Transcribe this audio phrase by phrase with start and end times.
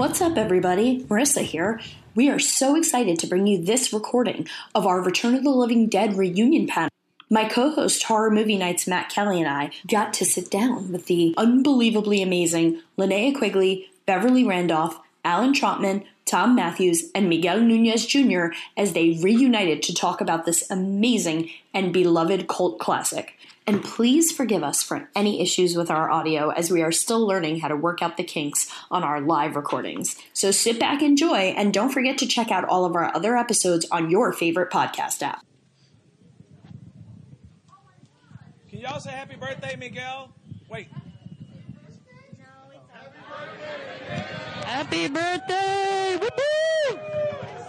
[0.00, 1.04] What's up, everybody?
[1.10, 1.78] Marissa here.
[2.14, 5.88] We are so excited to bring you this recording of our Return of the Living
[5.88, 6.88] Dead reunion panel.
[7.28, 11.04] My co host, Horror Movie Nights Matt Kelly, and I got to sit down with
[11.04, 18.54] the unbelievably amazing Linnea Quigley, Beverly Randolph, Allan Trautman, Thom Mathews, and Miguel Nunez Jr.
[18.78, 23.36] as they reunited to talk about this amazing and beloved cult classic.
[23.70, 27.60] And please forgive us for any issues with our audio as we are still learning
[27.60, 30.16] how to work out the kinks on our live recordings.
[30.32, 33.86] So sit back, enjoy, and don't forget to check out all of our other episodes
[33.92, 35.46] on your favorite podcast app.
[38.68, 40.32] Can y'all say happy birthday, Miguel?
[40.68, 40.88] Wait.
[44.64, 46.18] Happy birthday!
[46.20, 46.98] Woo-hoo!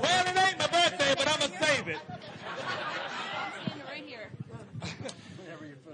[0.01, 1.99] Well, it ain't my birthday, but I'm going to save it.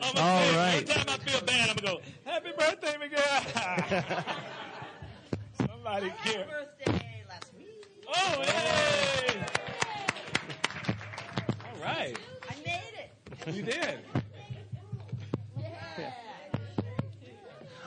[0.01, 0.57] I'm gonna All save it.
[0.57, 0.75] right.
[0.89, 4.23] Every time I feel bad, I'm going to go, happy birthday, Miguel.
[5.67, 6.45] Somebody care.
[6.45, 7.87] birthday last week.
[8.07, 9.39] Oh, hey.
[11.65, 12.17] All right.
[12.49, 12.93] I made
[13.47, 13.55] it.
[13.55, 13.99] You did.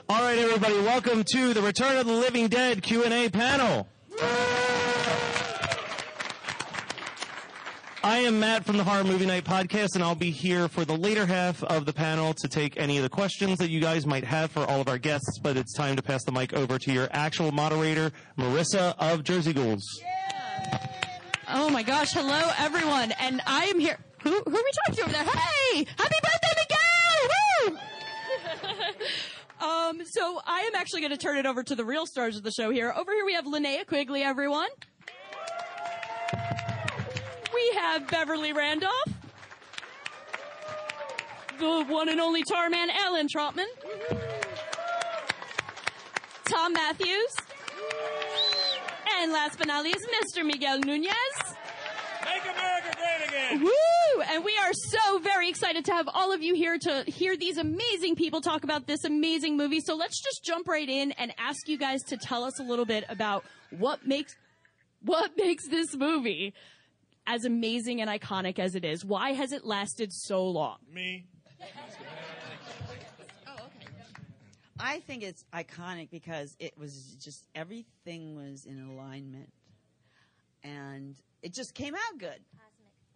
[0.09, 3.87] All right, everybody, welcome to the Return of the Living Dead Q&A panel.
[8.11, 10.97] I am Matt from the Horror Movie Night podcast, and I'll be here for the
[10.97, 14.25] later half of the panel to take any of the questions that you guys might
[14.25, 15.39] have for all of our guests.
[15.39, 19.53] But it's time to pass the mic over to your actual moderator, Marissa of Jersey
[19.53, 20.03] Ghouls.
[21.47, 23.97] Oh my gosh, hello everyone, and I am here.
[24.23, 25.23] Who, who are we talking to over there?
[25.23, 26.53] Hey, happy birthday,
[27.63, 27.77] Miguel!
[29.61, 29.65] Woo!
[29.65, 32.43] um, so I am actually going to turn it over to the real stars of
[32.43, 32.93] the show here.
[32.93, 34.67] Over here we have Linnea Quigley, everyone.
[37.53, 38.93] We have Beverly Randolph.
[41.59, 43.67] The one and only Tarman, Allan Trautman.
[46.45, 47.35] Thom Mathews.
[49.19, 50.45] And last but not least, Mr.
[50.45, 51.13] Miguel Nunez.
[52.23, 53.63] Make America great again.
[53.63, 54.21] Woo!
[54.31, 57.57] And we are so very excited to have all of you here to hear these
[57.57, 59.81] amazing people talk about this amazing movie.
[59.81, 62.85] So let's just jump right in and ask you guys to tell us a little
[62.85, 64.35] bit about what makes
[65.03, 66.53] what makes this movie
[67.27, 69.05] as amazing and iconic as it is.
[69.05, 70.77] Why has it lasted so long?
[70.91, 71.25] Me.
[73.47, 73.87] Oh, okay.
[74.79, 79.49] I think it's iconic because it was just everything was in alignment,
[80.63, 82.39] and it just came out good.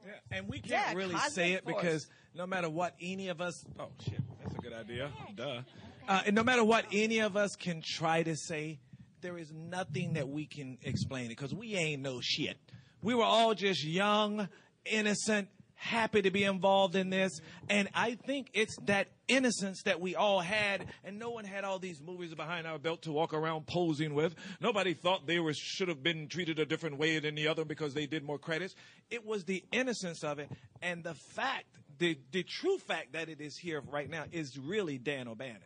[0.05, 1.75] Yeah, and we can't Yeah, really cosmic say it force.
[1.81, 5.11] because no matter what any of us, oh shit, that's a good idea.
[5.35, 5.61] Duh.
[6.07, 8.79] Uh, and no matter what any of us can try to say,
[9.21, 12.57] there is nothing that we can explain it because we ain't no shit.
[13.05, 14.49] We were all just young,
[14.83, 17.39] innocent, happy to be involved in this,
[17.69, 21.77] and I think it's that innocence that we all had, and no one had all
[21.77, 24.33] these movies behind our belt to walk around posing with.
[24.59, 27.93] Nobody thought they were should have been treated a different way than the other because
[27.93, 28.73] they did more credits.
[29.11, 30.49] It was the innocence of it,
[30.81, 34.97] and the fact, the the true fact that it is here right now is really
[34.97, 35.61] Dan O'Bannon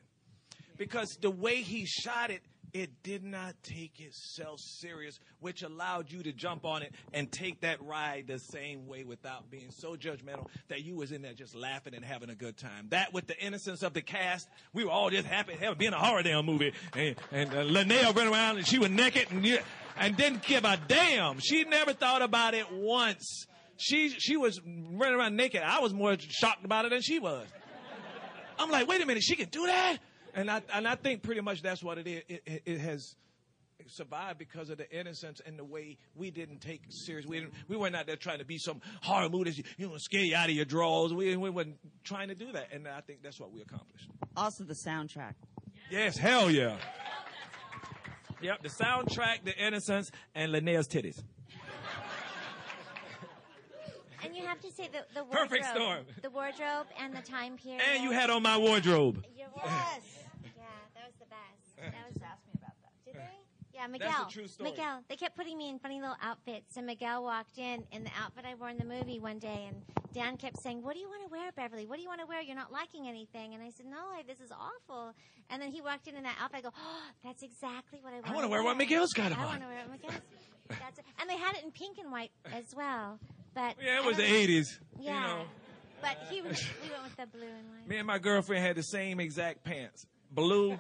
[0.78, 2.42] because the way he shot it,
[2.74, 7.62] it did not take itself serious, which allowed you to jump on it and take
[7.62, 11.56] that ride the same way without being so judgmental that you was in there just
[11.56, 12.88] laughing and having a good time.
[12.90, 15.98] That with the innocence of the cast, we were all just happy to being a
[15.98, 16.74] horror damn movie.
[16.94, 19.62] And, and uh, Linnea ran around and she was naked and,
[19.98, 21.40] and didn't give a damn.
[21.40, 23.46] She never thought about it once.
[23.78, 25.62] She, she was running around naked.
[25.64, 27.48] I was more shocked about it than she was.
[28.60, 30.00] I'm like, wait a minute, she can do that?
[30.40, 32.24] And I and I think pretty much that's what it is.
[32.30, 33.16] It, it, it has
[33.88, 37.26] survived because of the innocence and the way we didn't take it serious.
[37.26, 40.24] We didn't, we weren't out there trying to be some horror movie, you know, scare
[40.24, 41.14] you out of your drawers.
[41.14, 44.08] We, we weren't trying to do that, and I think that's what we accomplished.
[44.38, 45.34] Also, the soundtrack.
[45.90, 46.78] Yes, hell yeah.
[48.42, 51.22] Yep, the soundtrack, the innocence, and Linnea's titties.
[54.24, 55.50] And you have to say the, the wardrobe.
[55.50, 56.06] Perfect storm.
[56.22, 57.82] The wardrobe and the time period.
[57.94, 59.26] And you had on my wardrobe.
[59.36, 59.48] Yes.
[60.44, 60.64] yeah,
[60.96, 61.26] that was the
[61.82, 61.94] best.
[61.96, 62.92] That was asked me about that.
[63.06, 63.38] Did they?
[63.74, 64.10] Yeah, Miguel.
[64.12, 64.72] That's a true story.
[64.72, 65.04] Miguel.
[65.08, 68.44] They kept putting me in funny little outfits, and Miguel walked in in the outfit
[68.46, 69.82] I wore in the movie one day, and
[70.14, 71.86] Dan kept saying, "What do you want to wear, Beverly?
[71.86, 72.42] What do you want to wear?
[72.42, 75.14] You're not liking anything." And I said, "No, I, this is awful."
[75.50, 76.60] And then he walked in in that outfit.
[76.60, 79.38] I go, "Oh, that's exactly what I want." I wanna wear what Miguel's got on.
[79.40, 80.22] I on." want to wear what Miguel's.
[80.70, 81.06] That's it.
[81.20, 83.18] And they had it in pink and white as well,
[83.56, 84.80] but Yeah, it was the don't- '80s.
[85.00, 85.46] Yeah, You know,
[86.02, 86.62] but he was.
[86.84, 87.88] We went with the blue and white.
[87.88, 90.06] me and my girlfriend had the same exact pants.
[90.32, 90.78] Blue.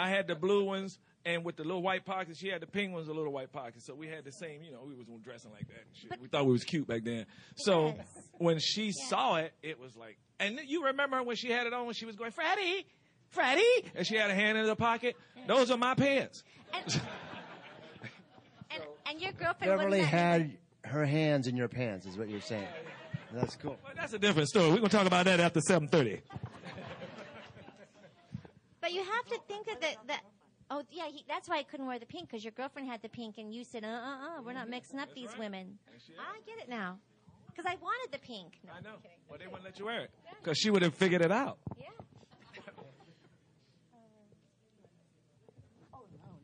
[0.00, 2.92] I had the blue ones, and with the little white pockets, she had the pink
[2.92, 3.86] ones, the little white pockets.
[3.86, 4.62] So we had the same.
[4.62, 5.84] You know, we was dressing like that.
[5.86, 6.20] And shit.
[6.20, 7.26] we thought we was cute back then.
[7.56, 8.06] So Yes.
[8.38, 11.84] when she saw it, it was like, and you remember when she had it on
[11.84, 12.86] when she was going, Freddie,
[13.28, 15.16] Freddie, and she had a hand in her pocket.
[15.46, 16.42] Those are my pants.
[16.72, 17.00] And,
[18.70, 22.40] and, and your girlfriend wouldn't Beverly had her hands in your pants, is what you're
[22.40, 22.66] saying.
[23.32, 23.76] That's cool.
[23.84, 24.70] But that's a different story.
[24.70, 26.20] We're gonna talk about that after 7:30.
[28.90, 29.96] But you have to think of that.
[30.08, 30.20] That
[30.70, 33.08] oh yeah, he, that's why I couldn't wear the pink because your girlfriend had the
[33.08, 35.78] pink, and you said, uh uh uh, we're not mixing up these women.
[36.18, 36.98] I get it now,
[37.48, 38.58] because I wanted the pink.
[38.66, 38.96] No, I know.
[39.28, 40.10] Well, they wouldn't let you wear it
[40.42, 41.58] because she would have figured it out.
[41.78, 41.86] Yeah.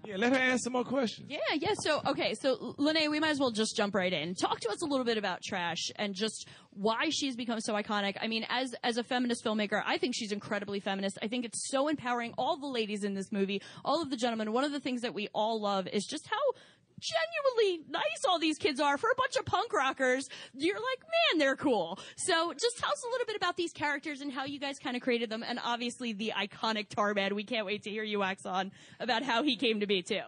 [0.07, 1.27] Yeah, let her ask some more questions.
[1.29, 1.73] Yeah, yeah.
[1.81, 4.37] So, okay, so Lene, we might as well just jump right in.
[4.37, 8.17] Talk to us a little bit about Trash and just why she's become so iconic.
[8.21, 11.19] I mean, as as a feminist filmmaker, I think she's incredibly feminist.
[11.23, 12.35] I think it's so empowering.
[12.39, 14.53] All the ladies in this movie, all of the gentlemen.
[14.53, 16.61] One of the things that we all love is just how
[17.01, 20.29] genuinely nice all these kids are for a bunch of punk rockers.
[20.55, 21.99] You're like, man, they're cool.
[22.17, 24.97] So just tell us a little bit about these characters and how you guys kind
[24.97, 25.45] of created them.
[25.47, 27.33] And obviously the iconic Tarman.
[27.33, 30.23] We can't wait to hear you wax on about how he came to be too.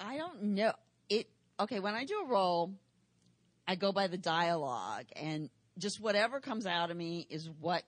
[0.00, 0.72] I don't know
[1.08, 1.28] it.
[1.58, 2.74] Okay, when I do a role,
[3.66, 7.82] I go by the dialogue, and just whatever comes out of me is what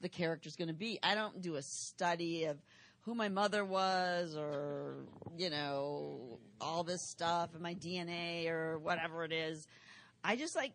[0.00, 0.98] the character's going to be.
[1.02, 2.58] I don't do a study of
[3.04, 5.06] who my mother was, or
[5.36, 9.66] you know, all this stuff, and my DNA, or whatever it is.
[10.22, 10.72] I just like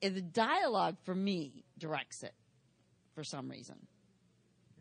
[0.00, 2.34] the dialogue for me directs it
[3.14, 3.76] for some reason.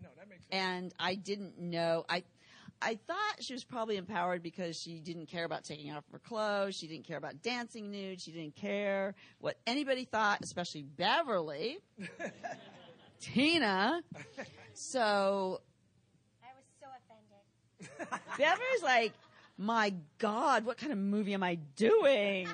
[0.02, 2.06] No, that makes And I didn't know.
[2.10, 2.24] I
[2.82, 6.76] I thought she was probably empowered because she didn't care about taking off her clothes.
[6.76, 8.20] She didn't care about dancing nude.
[8.20, 11.78] She didn't care what anybody thought, especially Beverly,
[13.22, 14.02] Tina.
[14.74, 15.62] So
[17.84, 18.38] so offended.
[18.38, 19.14] Beverly's like,
[19.58, 22.48] my God, what kind of movie am I doing?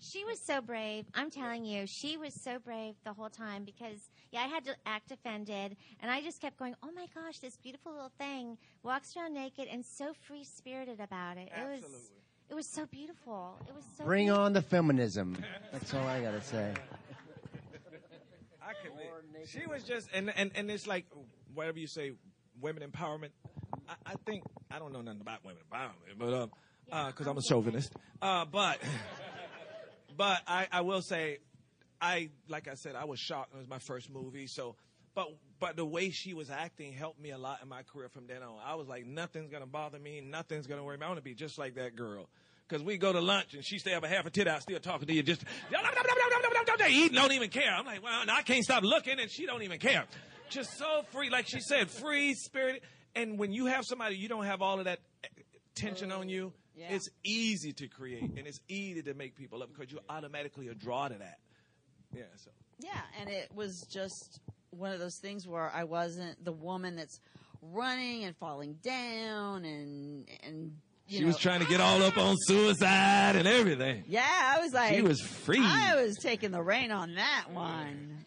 [0.00, 1.06] She was so brave.
[1.14, 4.74] I'm telling you, she was so brave the whole time because, yeah, I had to
[4.86, 5.76] act offended.
[6.00, 9.66] And I just kept going, oh my gosh, this beautiful little thing walks around naked
[9.70, 11.50] and so free spirited about it.
[11.54, 12.10] It was,
[12.48, 13.56] it was so beautiful.
[13.68, 14.44] It was so Bring beautiful.
[14.44, 15.36] on the feminism.
[15.72, 16.72] That's all I gotta say.
[18.62, 19.48] I commit.
[19.48, 21.06] She was just, and, and, and it's like,
[21.54, 22.12] whatever you say,
[22.60, 23.30] women empowerment.
[23.88, 25.62] I, I think, I don't know nothing about women
[26.18, 26.50] but, um,
[26.90, 27.92] uh, cause I'm a chauvinist.
[28.20, 28.78] Uh, but,
[30.16, 31.38] but I, I will say,
[32.00, 33.54] I, like I said, I was shocked.
[33.54, 34.46] It was my first movie.
[34.46, 34.76] So,
[35.14, 38.26] but, but the way she was acting helped me a lot in my career from
[38.26, 38.56] then on.
[38.64, 40.20] I was like, nothing's to bother me.
[40.20, 41.04] Nothing's to worry me.
[41.04, 42.28] I want to be just like that girl.
[42.68, 44.78] Cause we go to lunch and she stay up a half a tit out still
[44.78, 45.42] talking to you just,
[46.90, 47.70] eating, don't even care.
[47.70, 50.04] I'm like, well, I can't stop looking and she don't even care.
[50.50, 52.82] Just so free, like she said, free spirited.
[53.14, 55.00] And when you have somebody, you don't have all of that
[55.74, 56.30] tension on mm.
[56.30, 56.52] you.
[56.76, 56.86] Yeah.
[56.90, 60.74] It's easy to create and it's easy to make people up because you automatically are
[60.74, 61.38] drawn to that.
[62.14, 62.22] Yeah.
[62.36, 64.40] So Yeah, and it was just
[64.70, 67.20] one of those things where I wasn't the woman that's
[67.62, 70.76] running and falling down and and
[71.08, 74.04] she know, was trying to get all up on suicide and everything.
[74.06, 75.60] Yeah, I was like She was free.
[75.60, 78.24] I was taking the reign on that one.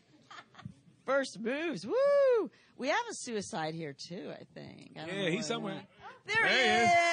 [1.06, 2.52] First moves, woo!
[2.78, 4.98] We have a suicide here too, I think.
[4.98, 5.82] I Yeah, he's somewhere.
[6.28, 6.62] There, There he he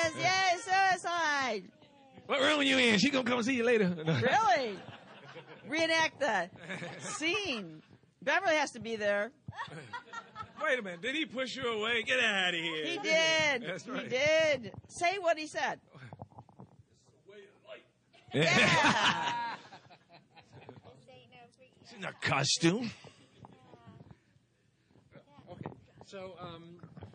[0.08, 0.16] is.
[0.24, 1.62] Yay, suicide!
[2.26, 2.98] What room are you in?
[2.98, 3.94] She gonna come see you later.
[4.06, 4.78] Really?
[5.68, 6.48] Reenact the
[7.00, 7.82] scene.
[8.22, 9.30] Beverly has to be there.
[10.62, 11.02] Wait a minute.
[11.02, 12.02] Did he push you away?
[12.02, 12.84] Get out of here.
[12.86, 13.62] He did.
[13.62, 14.02] That's right.
[14.02, 14.72] He did.
[14.88, 15.78] Say what he said.
[18.34, 18.44] Yeah.
[21.88, 22.90] She's in a costume.
[26.08, 26.62] So um,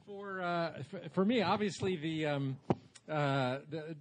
[0.06, 2.58] for, uh, for for me, obviously the um,
[3.10, 3.96] uh, the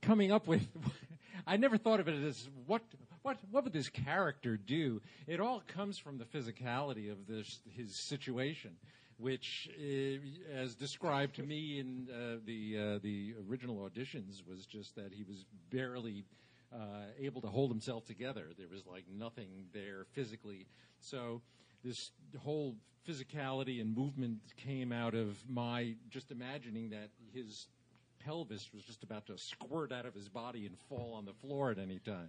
[0.00, 0.66] coming up with,
[1.46, 2.80] I never thought of it as what
[3.20, 5.02] what what would this character do?
[5.26, 8.70] It all comes from the physicality of this his situation,
[9.18, 14.96] which, uh, as described to me in uh, the uh, the original auditions, was just
[14.96, 16.24] that he was barely.
[16.74, 18.48] Uh, able to hold himself together.
[18.58, 20.66] There was like nothing there physically.
[20.98, 21.40] So
[21.86, 22.10] this
[22.42, 22.76] whole
[23.08, 27.68] physicality and movement came out of my just imagining that his
[28.18, 31.70] pelvis was just about to squirt out of his body and fall on the floor
[31.70, 32.28] at any time.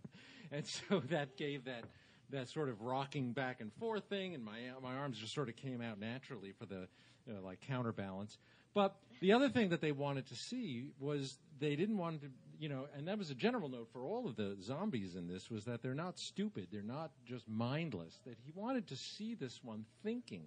[0.51, 1.85] And so that gave that
[2.29, 5.55] that sort of rocking back and forth thing and my my arms just sort of
[5.55, 6.87] came out naturally for the
[7.25, 8.37] you know, like counterbalance.
[8.73, 12.27] But the other thing that they wanted to see was they didn't want to
[12.59, 15.49] you know, and that was a general note for all of the zombies in this
[15.49, 18.19] was that they're not stupid, they're not just mindless.
[18.25, 20.43] That he wanted to see this one thinking,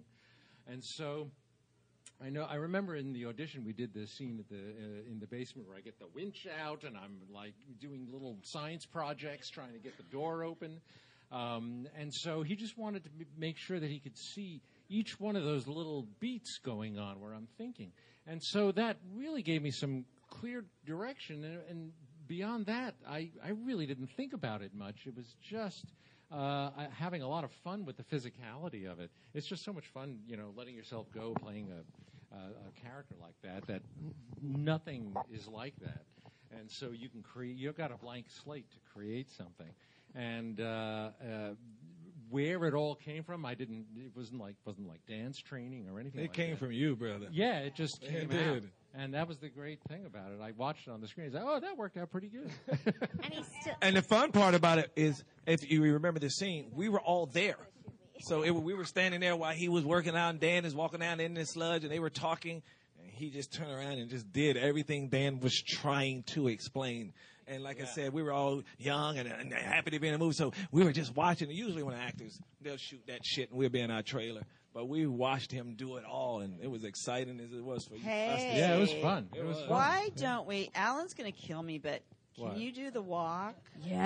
[0.67, 1.29] and so.
[2.23, 2.43] I know.
[2.47, 5.75] I remember in the audition we did this scene the uh, in the basement where
[5.75, 9.97] I get the winch out and I'm like doing little science projects trying to get
[9.97, 10.81] the door open,
[11.31, 15.19] um, and so he just wanted to m- make sure that he could see each
[15.19, 17.91] one of those little beats going on where I'm thinking,
[18.27, 21.43] and so that really gave me some clear direction.
[21.43, 21.91] And, and
[22.27, 25.05] beyond that, I I really didn't think about it much.
[25.05, 25.85] It was just
[26.31, 29.11] uh, having a lot of fun with the physicality of it.
[29.33, 33.15] It's just so much fun, you know, letting yourself go playing a, a, a character
[33.21, 33.67] like that.
[33.67, 33.81] That
[34.41, 36.05] nothing is like that,
[36.57, 37.57] and so you can create.
[37.57, 39.69] You've got a blank slate to create something,
[40.15, 41.49] and uh, uh,
[42.29, 43.85] where it all came from, I didn't.
[43.97, 46.21] It wasn't like wasn't like dance training or anything.
[46.21, 46.59] It like came that.
[46.59, 47.27] from you, brother.
[47.31, 48.69] Yeah, it just It came did.
[48.93, 49.01] Out.
[49.01, 50.39] And that was the great thing about it.
[50.41, 51.27] I watched it on the screen.
[51.27, 52.49] I said, "Oh, that worked out pretty good."
[53.23, 53.73] And he's still.
[53.81, 57.25] And the fun part about it is, if you remember the scene, we were all
[57.27, 57.57] there.
[58.21, 60.99] So it, we were standing there while he was working out, and Dan is walking
[60.99, 62.61] down in the sludge, and they were talking.
[63.21, 67.13] And he just turned around and just did everything Dan was trying to explain.
[67.45, 70.17] And like I said, we were all young and, and happy to be in the
[70.17, 71.49] movie, so we were just watching.
[71.49, 74.41] And usually, when actors they'll shoot that shit, and we'll be in our trailer.
[74.73, 77.93] But we watched him do it all, and it was exciting as it was for
[77.93, 77.99] you.
[77.99, 79.29] us to Yeah, it was fun.
[79.35, 79.69] It was fun.
[79.69, 80.71] Why don't we?
[80.73, 82.01] Alan's going to kill me, but
[82.35, 82.57] can What?
[82.57, 83.55] you do the walk?
[83.85, 83.99] Yes.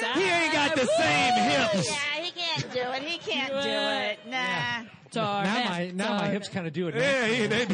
[0.00, 1.90] Can He ain't got the same hips.
[1.90, 3.02] Yeah, he can't do it.
[3.02, 4.18] He can't do it.
[4.28, 4.36] Nah.
[4.36, 4.86] Tar-
[5.16, 6.94] now my now my hips kind of do it.
[6.96, 7.66] Yeah, he, they,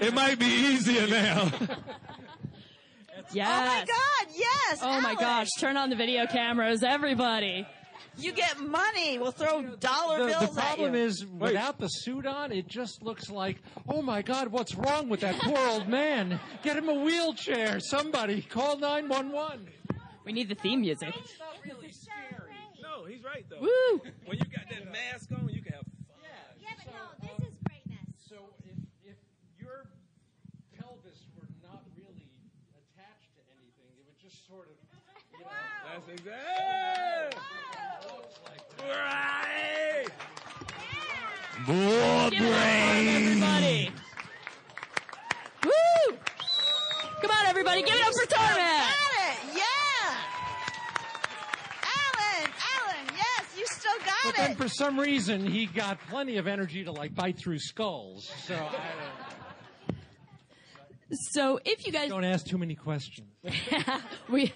[0.00, 1.50] it might be easier now.
[3.32, 3.48] Yes.
[3.48, 4.34] Oh my God!
[4.36, 4.78] Yes.
[4.82, 5.16] Oh my Alan.
[5.16, 7.66] gosh, turn on the video cameras, everybody.
[8.18, 9.18] You get money.
[9.18, 11.04] We'll throw dollar The, bills the problem at you.
[11.06, 15.20] is, without the suit on, it just looks like, oh my God, what's wrong with
[15.20, 16.38] that poor old man?
[16.62, 17.80] Get him a wheelchair.
[17.80, 19.66] Somebody call nine one one.
[20.26, 21.14] We need the theme music.
[21.64, 22.52] Really scary.
[22.82, 23.60] No, he's right though.
[23.60, 24.00] Woo!
[24.26, 26.20] When you got that mask on, you can have fun.
[26.60, 28.06] Yeah, but no, this is greatness.
[28.28, 28.36] So
[28.66, 28.76] if
[29.08, 29.16] if
[29.58, 29.86] your
[30.78, 32.28] pelvis were not really
[32.76, 34.76] attached to anything, it would just sort of,
[35.32, 35.96] you know, That's exactly.
[38.80, 40.06] Right.
[41.66, 43.90] More Give it up for everybody.
[45.64, 46.16] Woo!
[47.22, 48.56] Come on, everybody, give it up for Tarman.
[48.56, 48.90] Got
[49.22, 49.38] it.
[49.54, 50.16] Yeah.
[51.86, 54.56] Alan, Alan, yes, you still got But then it.
[54.58, 58.30] for some reason, he got plenty of energy to like bite through skulls.
[58.44, 59.94] So I
[61.32, 63.28] So if you guys don't, don't ask too many questions.
[64.28, 64.52] we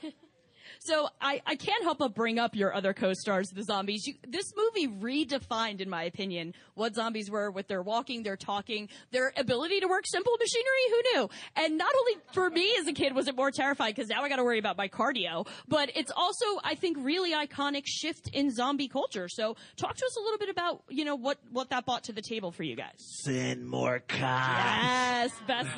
[0.87, 4.07] so I, I can't help but bring up your other co-stars, the zombies.
[4.07, 8.89] You, this movie redefined, in my opinion, what zombies were with their walking, their talking,
[9.11, 10.65] their ability to work simple machinery.
[10.91, 11.31] Who knew?
[11.57, 14.29] And not only for me as a kid was it more terrifying because now I
[14.29, 18.51] got to worry about my cardio, but it's also I think really iconic shift in
[18.51, 19.29] zombie culture.
[19.29, 22.13] So talk to us a little bit about you know what what that brought to
[22.13, 22.95] the table for you guys.
[22.99, 24.23] Send more cops.
[24.23, 25.71] Yes, best.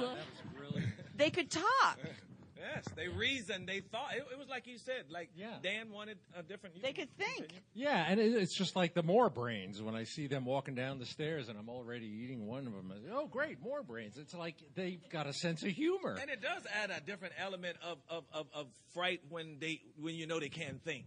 [1.17, 1.99] They could talk.
[2.59, 3.69] Yes, they reasoned.
[3.69, 4.15] They thought.
[4.17, 5.05] It, it was like you said.
[5.11, 5.31] Like
[5.63, 6.83] Dan wanted a different.
[6.83, 7.49] They could think.
[7.75, 10.99] Yeah, and it, it's just like the more brains when I see them walking down
[10.99, 12.93] the stairs and I'm already eating one of them.
[12.95, 14.19] Say, oh, great, more brains.
[14.19, 16.17] It's like they've got a sense of humor.
[16.21, 20.15] And it does add a different element of, of, of, of fright when they when
[20.15, 21.05] you know they can't think.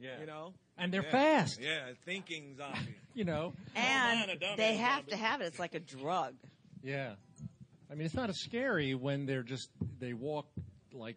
[0.00, 0.20] Yeah.
[0.20, 0.54] You know.
[0.76, 1.10] And they're Yeah.
[1.10, 1.60] fast.
[1.60, 2.94] Yeah, thinking zombie.
[3.14, 3.52] You know?
[3.74, 5.10] And a dummy they have zombie.
[5.10, 5.46] to have it.
[5.46, 6.34] It's like a drug.
[6.84, 7.14] Yeah.
[7.90, 10.46] I mean, it's not as scary when they're just, they walk
[10.98, 11.16] like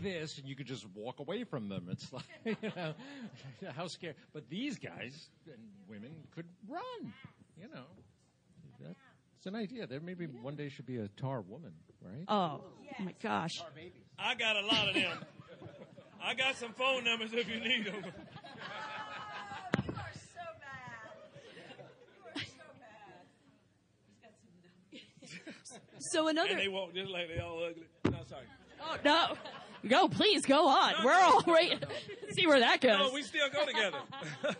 [0.00, 1.88] this and you could just walk away from them.
[1.90, 2.94] It's like, you know,
[3.76, 4.14] how scary.
[4.32, 7.12] But these guys and women could run,
[7.56, 7.84] you know.
[8.80, 8.96] That,
[9.36, 9.86] it's an idea.
[9.86, 12.24] There maybe one day should be a tar woman, right?
[12.28, 13.60] Oh, oh my gosh.
[14.18, 15.18] I got a lot of them.
[16.24, 18.04] I got some phone numbers if you need them.
[18.04, 20.40] Oh, you are so
[22.34, 22.46] bad.
[25.98, 26.50] So another.
[26.50, 27.86] And they walk just like they all ugly.
[28.04, 28.44] No, sorry.
[28.82, 29.36] Oh, no.
[29.88, 30.94] Go, please, go on.
[31.04, 31.84] We're all right.
[32.30, 32.98] See where that goes.
[32.98, 33.98] No, we still go together.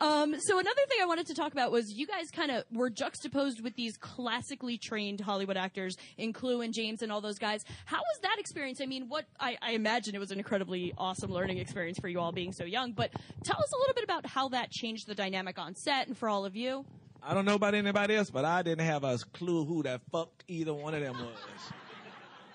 [0.00, 2.88] Um, so another thing I wanted to talk about was you guys kind of were
[2.88, 7.66] juxtaposed with these classically trained Hollywood actors in Clu and James and all those guys.
[7.84, 8.80] How was that experience?
[8.80, 12.18] I mean, what I, I imagine it was an incredibly awesome learning experience for you
[12.18, 12.92] all being so young.
[12.92, 13.10] But
[13.44, 16.30] tell us a little bit about how that changed the dynamic on set and for
[16.30, 16.86] all of you.
[17.22, 20.30] I don't know about anybody else, but I didn't have a clue who that fuck
[20.48, 21.36] either one of them was.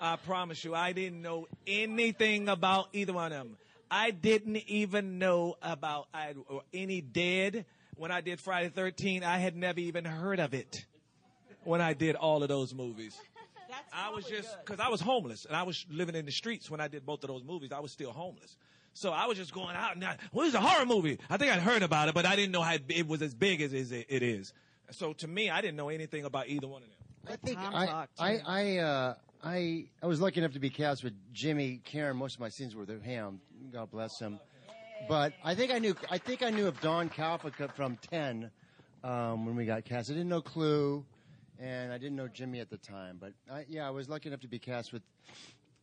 [0.00, 3.56] I promise you, I didn't know anything about either one of them.
[3.90, 7.66] I didn't even know about I, or any dead.
[7.96, 10.84] When I did Friday 13, I had never even heard of it
[11.64, 13.18] when I did all of those movies.
[13.92, 16.80] I was just because I was homeless and I was living in the streets when
[16.80, 17.72] I did both of those movies.
[17.72, 18.56] I was still homeless,
[18.94, 21.18] so I was just going out and I, what is a horror movie?
[21.28, 23.60] I think I'd heard about it, but I didn't know how it was as big
[23.62, 24.52] as it it is.
[24.90, 26.96] So to me, I didn't know anything about either one of them.
[27.28, 31.14] I think I, I, I, uh, I, I was lucky enough to be cast with
[31.32, 32.16] Jimmy Karen.
[32.16, 33.40] Most of my scenes were with him.
[33.72, 34.40] God bless him.
[35.08, 35.94] But I think I knew.
[36.10, 38.50] I think I knew of Don Calfa from Ten
[39.04, 40.10] um, when we got cast.
[40.10, 41.04] I didn't know Clu,
[41.58, 43.18] and I didn't know Jimmy at the time.
[43.20, 45.02] But I, yeah, I was lucky enough to be cast with,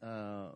[0.01, 0.47] uh,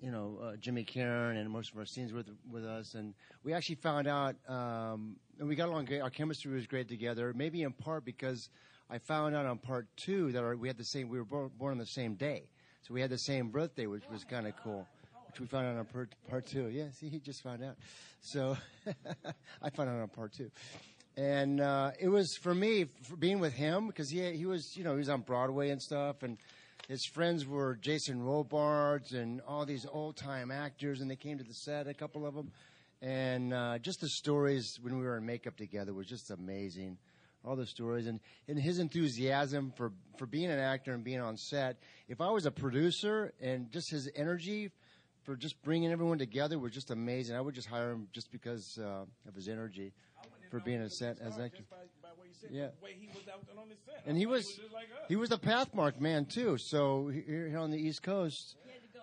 [0.00, 2.94] you know, uh, Jimmy Karen, and most of our scenes with with us.
[2.94, 6.00] And we actually found out, um, and we got along great.
[6.00, 7.32] Our chemistry was great together.
[7.36, 8.48] Maybe in part because
[8.90, 11.08] I found out on part two that our, we had the same.
[11.08, 12.50] We were born, born on the same day,
[12.82, 14.84] so we had the same birthday, which was kind of cool.
[15.28, 16.68] Which we found out on part, part two.
[16.68, 17.76] Yeah, see, he just found out.
[18.20, 18.56] So
[19.62, 20.50] I found out on part two,
[21.16, 24.82] and uh, it was for me for being with him because he he was you
[24.82, 26.36] know he was on Broadway and stuff, and
[26.88, 31.44] his friends were Jason Robards and all these old time actors, and they came to
[31.44, 32.50] the set, a couple of them,
[33.00, 36.98] and uh, just the stories when we were in makeup together was just amazing
[37.44, 41.36] all the stories and, and his enthusiasm for, for being an actor and being on
[41.36, 41.78] set.
[42.08, 44.70] If I was a producer and just his energy
[45.22, 47.36] for just bringing everyone together was just amazing.
[47.36, 49.92] I would just hire him just because uh, of his energy
[50.50, 51.62] for being a set as an actor.
[52.50, 52.68] Yeah.
[54.06, 54.58] And he was
[55.08, 56.58] he was the Pathmark man too.
[56.58, 58.56] So here, here on the East Coast,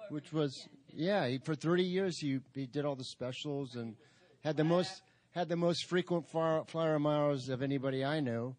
[0.09, 3.95] which was yeah, he, for 30 years he he did all the specials and
[4.43, 5.01] had the most
[5.37, 8.55] had the most frequent far, flyer miles of anybody I know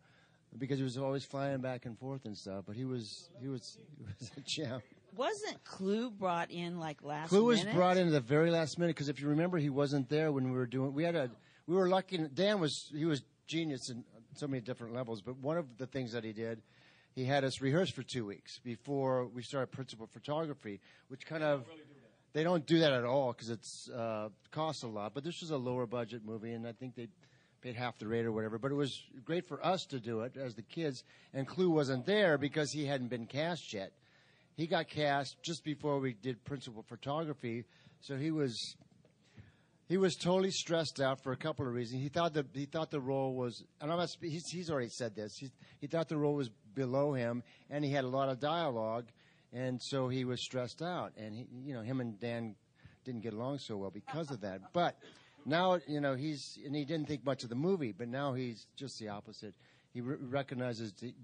[0.57, 2.65] because he was always flying back and forth and stuff.
[2.67, 4.85] But he was he was he was a champ.
[5.17, 8.95] Wasn't Clu brought in like last Clu was brought in at the very last minute
[8.95, 10.95] because if you remember, he wasn't there when we were doing.
[10.95, 11.31] We had a
[11.67, 12.19] we were lucky.
[12.33, 14.05] Dan was he was genius in
[14.37, 15.21] so many different levels.
[15.21, 16.63] But one of the things that he did,
[17.13, 21.65] he had us rehearse for two weeks before we started principal photography, which kind of
[22.33, 25.15] they don't do that at all because it's uh, costs a lot.
[25.15, 27.09] But this was a lower budget movie, and I think they
[27.61, 28.59] paid half the rate or whatever.
[28.59, 31.03] But it was great for us to do it as the kids.
[31.35, 33.93] And Clu wasn't there because he hadn't been cast yet.
[34.57, 37.65] He got cast just before we did principal photography,
[38.01, 38.77] so he was
[39.89, 42.03] he was totally stressed out for a couple of reasons.
[42.03, 45.17] He thought that he thought the role was, and I'm not, he's, he's already said
[45.17, 45.37] this.
[45.37, 49.07] He, he thought the role was below him, and he had a lot of dialogue,
[49.53, 51.13] and so he was stressed out.
[51.17, 52.55] And he, you know, him and Dan
[53.05, 54.73] didn't get along so well because of that.
[54.73, 54.99] But
[55.47, 58.67] now, you know, he's and he didn't think much of the movie, but now he's
[58.77, 59.55] just the opposite.
[59.95, 61.15] He re- recognizes the,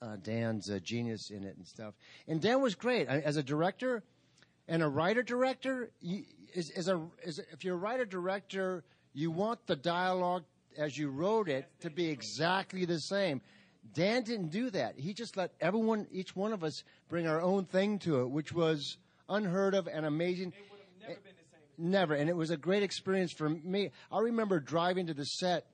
[0.00, 1.94] uh, Dan's uh, genius in it and stuff.
[2.26, 4.02] And Dan was great I, as a director
[4.68, 5.90] and a writer director.
[6.54, 10.44] Is, is a is, if you're a writer director, you want the dialogue
[10.76, 13.40] as you wrote it to be exactly the same.
[13.92, 14.98] Dan didn't do that.
[14.98, 18.52] He just let everyone, each one of us, bring our own thing to it, which
[18.52, 18.96] was
[19.28, 20.52] unheard of and amazing.
[21.00, 21.90] Never, been the same.
[21.90, 23.90] Never, and it was a great experience for me.
[24.10, 25.66] I remember driving to the set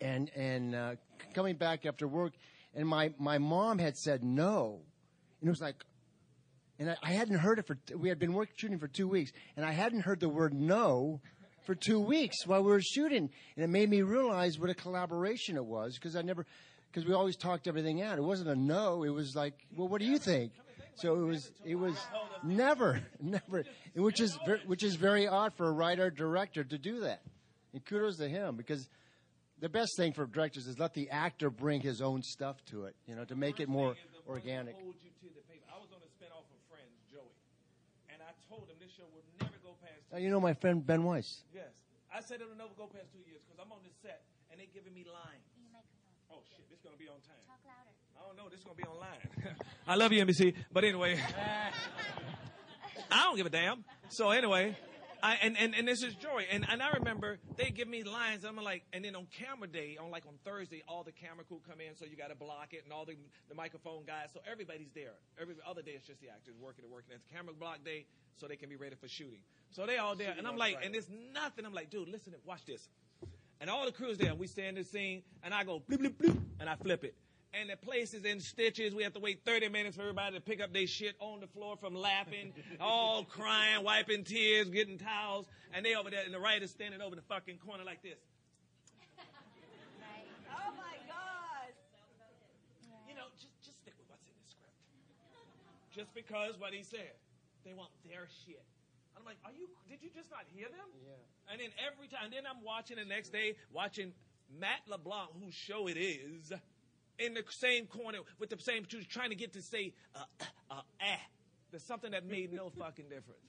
[0.00, 0.94] and and uh,
[1.34, 2.32] coming back after work,
[2.74, 4.80] and my my mom had said no,
[5.40, 5.76] and it was like,
[6.78, 7.78] and I, I hadn't heard it for.
[7.96, 11.20] We had been work shooting for two weeks, and I hadn't heard the word no
[11.64, 15.56] for two weeks while we were shooting, and it made me realize what a collaboration
[15.56, 16.44] it was because I never,
[16.92, 18.18] because we always talked everything out.
[18.18, 19.02] It wasn't a no.
[19.02, 20.52] It was like, well, what do you think?
[20.96, 21.96] So it was, it was
[22.44, 23.64] never, never,
[23.96, 27.22] which is, which is very odd for a writer director to do that.
[27.72, 28.88] And kudos to him because
[29.58, 32.94] the best thing for directors is let the actor bring his own stuff to it,
[33.06, 33.96] you know, to make it more
[34.28, 34.74] organic.
[34.74, 35.64] Hold you to the paper.
[35.72, 37.32] I was on a spinoff of Friends, Joey,
[38.12, 40.20] and I told him this show would never go past.
[40.20, 41.40] You know my friend Ben Weiss.
[41.54, 41.72] Yes,
[42.12, 44.20] I said it'll never go past two years because I'm on this set
[44.52, 45.51] and they're giving me lines.
[46.82, 47.38] Shit, this gonna be on time.
[47.46, 47.94] Talk louder.
[48.18, 49.56] I don't know, this is gonna be online.
[49.86, 51.18] I love you, NBC, but anyway,
[53.10, 53.84] I don't give a damn.
[54.08, 54.76] So anyway.
[55.24, 56.46] I, and, and, and this is joy.
[56.50, 58.44] And, and I remember they give me lines.
[58.44, 61.60] I'm like, and then on camera day, on like on Thursday, all the camera crew
[61.70, 63.14] come in, so you got to block it, and all the,
[63.48, 64.30] the microphone guys.
[64.34, 65.14] So everybody's there.
[65.40, 67.14] Every other day, it's just the actors working and working.
[67.14, 69.46] It's camera block day, so they can be ready for shooting.
[69.70, 70.34] So they all there.
[70.36, 71.64] And I'm like, and there's nothing.
[71.64, 72.88] I'm like, dude, listen, watch this.
[73.62, 75.98] And all the crew's there, and we stand in the scene, and I go, bloop,
[75.98, 77.14] bloop, bloop, and I flip it.
[77.54, 78.92] And the place is in stitches.
[78.92, 81.46] We have to wait 30 minutes for everybody to pick up their shit on the
[81.46, 85.46] floor from laughing, all crying, wiping tears, getting towels.
[85.72, 88.18] And they over there, and the writer's standing over the fucking corner like this.
[90.50, 91.70] Oh my God!
[93.08, 94.74] You know, just, just stick with what's in the script.
[95.94, 97.14] Just because what he said.
[97.64, 98.64] They want their shit.
[99.16, 100.88] I'm like, are you, did you just not hear them?
[101.04, 101.52] Yeah.
[101.52, 104.12] And then every time, and then I'm watching the next day, watching
[104.58, 106.52] Matt LeBlanc, whose show it is,
[107.18, 110.24] in the same corner with the same shoes, trying to get to say, uh,
[110.70, 111.16] uh, eh.
[111.70, 113.40] There's something that made no fucking difference.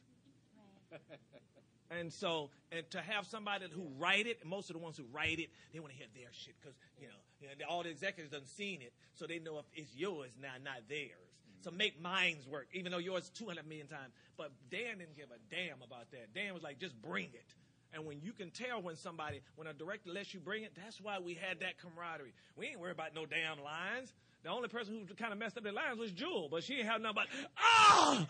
[1.91, 5.39] And so, and to have somebody who write it, most of the ones who write
[5.39, 8.31] it, they want to hear their shit because you know, you know, all the executives
[8.31, 11.32] done seen it, so they know if it's yours now, not theirs.
[11.63, 14.13] So make minds work, even though yours 200 million times.
[14.37, 16.33] But Dan didn't give a damn about that.
[16.35, 17.55] Dan was like, just bring it.
[17.93, 20.99] And when you can tell when somebody, when a director lets you bring it, that's
[20.99, 22.33] why we had that camaraderie.
[22.57, 24.11] We ain't worried about no damn lines.
[24.43, 26.87] The only person who kind of messed up the lines was Jewel, but she ain't
[26.87, 28.27] have nothing but, ah!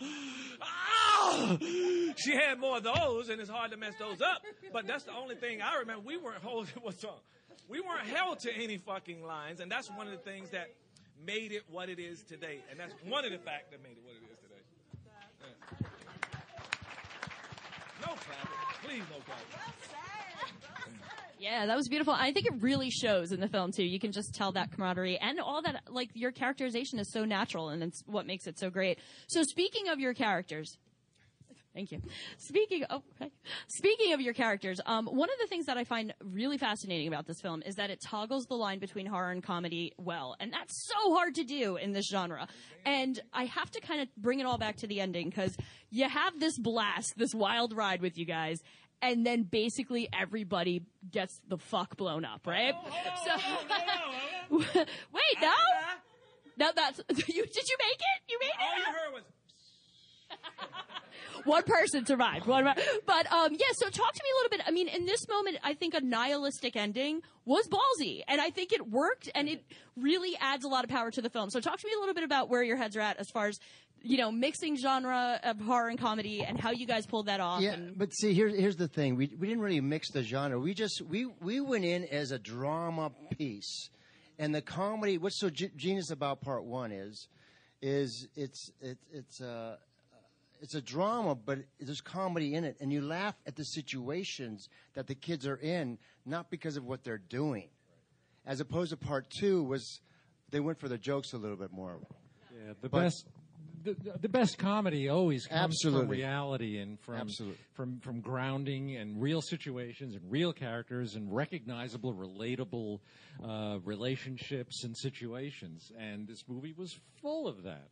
[0.60, 1.56] Ah!
[2.16, 4.42] She had more of those, and it's hard to mess those up.
[4.72, 6.02] But that's the only thing I remember.
[6.06, 7.18] We weren't holding, what's wrong?
[7.68, 10.68] We weren't held to any fucking lines, and that's one of the things that
[11.24, 12.60] made it what it is today.
[12.70, 14.62] And that's one of the facts that made it what it is today.
[15.04, 15.88] Yeah.
[18.00, 18.58] No clapping.
[18.82, 19.44] Please, no clapping.
[21.38, 22.14] Yeah, that was beautiful.
[22.14, 23.84] I think it really shows in the film too.
[23.84, 25.82] You can just tell that camaraderie and all that.
[25.90, 28.98] Like your characterization is so natural, and it's what makes it so great.
[29.26, 30.78] So speaking of your characters.
[31.74, 32.00] Thank you.
[32.38, 33.32] Speaking of, okay.
[33.66, 37.26] speaking of your characters, um, one of the things that I find really fascinating about
[37.26, 40.88] this film is that it toggles the line between horror and comedy well, and that's
[40.88, 42.46] so hard to do in this genre.
[42.84, 45.56] And I have to kind of bring it all back to the ending because
[45.90, 48.60] you have this blast, this wild ride with you guys,
[49.02, 52.74] and then basically everybody gets the fuck blown up, right?
[53.24, 55.52] so, wait, no,
[56.56, 57.44] no, that's you.
[57.46, 58.22] Did you make it?
[58.28, 58.54] You made it.
[58.60, 59.22] All you heard was.
[61.44, 62.46] One person survived.
[62.46, 63.72] One, but um, yeah.
[63.72, 64.60] So talk to me a little bit.
[64.66, 68.72] I mean, in this moment, I think a nihilistic ending was ballsy, and I think
[68.72, 69.64] it worked, and it
[69.96, 71.50] really adds a lot of power to the film.
[71.50, 73.48] So talk to me a little bit about where your heads are at as far
[73.48, 73.58] as
[74.02, 77.60] you know mixing genre of horror and comedy, and how you guys pulled that off.
[77.60, 79.16] Yeah, and, but see, here's here's the thing.
[79.16, 80.58] We we didn't really mix the genre.
[80.58, 83.90] We just we we went in as a drama piece,
[84.38, 85.18] and the comedy.
[85.18, 87.28] What's so ge- genius about part one is,
[87.82, 89.76] is it's it's it's uh
[90.60, 95.06] it's a drama, but there's comedy in it, and you laugh at the situations that
[95.06, 97.68] the kids are in, not because of what they're doing.
[98.46, 100.00] As opposed to part two was,
[100.50, 101.98] they went for the jokes a little bit more.
[102.54, 103.26] Yeah, the But- best.
[103.82, 107.58] The, the best comedy always comes from reality and from Absolutely.
[107.74, 113.00] from from grounding and real situations and real characters and recognizable, relatable
[113.46, 115.92] uh, relationships and situations.
[115.98, 117.90] And this movie was full of that.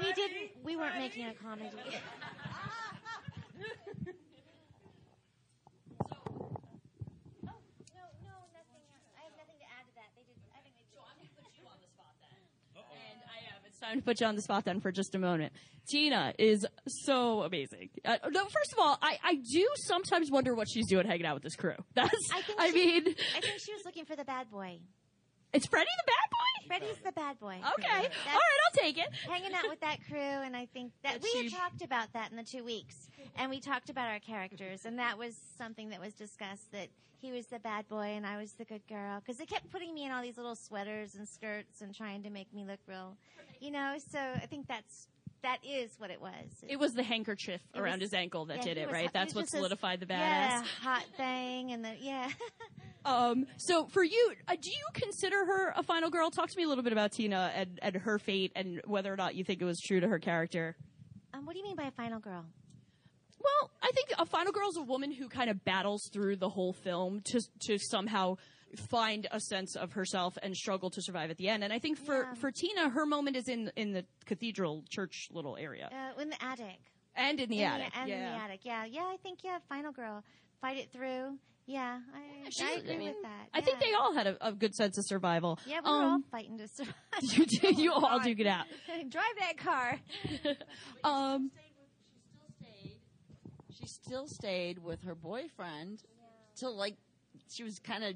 [0.00, 0.50] We didn't.
[0.64, 1.70] We weren't making a comedy.
[7.42, 8.58] And I
[9.78, 11.20] am.
[11.20, 12.38] Gonna put you on the spot then.
[12.76, 12.82] Oh
[13.66, 15.52] it's time to put you on the spot then for just a moment.
[15.88, 17.90] Tina is so amazing.
[18.04, 21.34] Uh, no, first of all, I, I do sometimes wonder what she's doing hanging out
[21.34, 21.74] with this crew.
[21.94, 22.60] That's, I think.
[22.60, 23.02] I she, mean,
[23.36, 24.78] I think she was looking for the bad boy.
[25.52, 26.49] it's Freddie the bad boy?
[26.70, 27.56] Freddie's the bad boy.
[27.78, 27.88] Okay.
[27.88, 29.08] All right, I'll take it.
[29.28, 32.30] Hanging out with that crew, and I think that That we had talked about that
[32.30, 36.00] in the two weeks, and we talked about our characters, and that was something that
[36.00, 36.88] was discussed that
[37.20, 39.92] he was the bad boy and I was the good girl because they kept putting
[39.92, 43.16] me in all these little sweaters and skirts and trying to make me look real,
[43.60, 43.96] you know.
[44.10, 45.08] So I think that's
[45.42, 46.32] that is what it was.
[46.68, 49.04] It was the handkerchief It around was- his ankle that yeah, did it, right?
[49.04, 50.16] hot- That's what this- solidified the badass.
[50.18, 52.28] Yeah, hot thing, and the yeah.
[53.02, 56.30] Um, so for you, uh, do you consider her a final girl?
[56.30, 59.16] Talk to me a little bit about Tina and, and her fate and whether or
[59.16, 60.76] not you think it was true to her character.
[61.32, 62.44] um, what do you mean by a final girl?
[63.42, 66.50] Well, I think a final girl is a woman who kind of battles through the
[66.50, 68.36] whole film to to somehow
[68.76, 71.64] find a sense of herself and struggle to survive at the end.
[71.64, 72.34] And I think for Yeah.
[72.34, 76.42] for Tina, her moment is in in the cathedral church little area Uh, in the
[76.44, 76.78] attic.
[77.14, 77.96] and in the In attic.
[77.96, 78.14] and yeah.
[78.16, 78.60] in the attic.
[78.64, 79.04] Yeah, yeah.
[79.12, 80.22] I think yeah, final girl,
[80.60, 81.38] fight it through.
[81.66, 83.48] Yeah, I, She- I I agree mean, with that.
[83.54, 85.56] I think they all had a, a good sense of survival.
[85.66, 86.94] Yeah, we were all Um, fighting to survive.
[87.22, 88.66] you do, you all do get out.
[89.08, 90.00] Drive that car.
[91.04, 91.52] Um,
[93.72, 96.02] She still stayed with her boyfriend
[96.56, 96.96] till like
[97.48, 98.14] she was kind of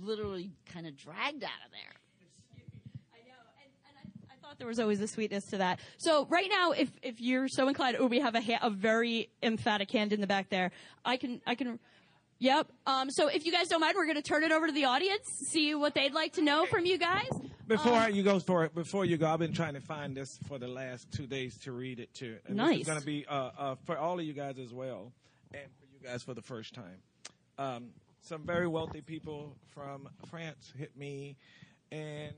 [0.00, 1.94] literally kind of dragged out of there.
[3.14, 3.34] I know.
[3.62, 5.80] And and I I thought there was always a sweetness to that.
[5.98, 9.30] So right now, if if you're so inclined, oh, we have a ha- a very
[9.42, 10.70] emphatic hand in the back there.
[11.04, 11.78] I can I can.
[12.38, 12.72] Yep.
[12.86, 14.86] Um, so if you guys don't mind, we're going to turn it over to the
[14.86, 17.28] audience, see what they'd like to know from you guys.
[17.68, 20.38] Before Um, you go for it, before you go, I've been trying to find this
[20.48, 22.38] for the last two days to read it to.
[22.48, 22.80] And Nice.
[22.80, 25.12] is going to be uh, uh, for all of you guys as well,
[25.54, 26.98] and for you guys for the first time.
[27.58, 27.90] Um,
[28.22, 31.36] some very wealthy people from France hit me,
[31.90, 32.32] and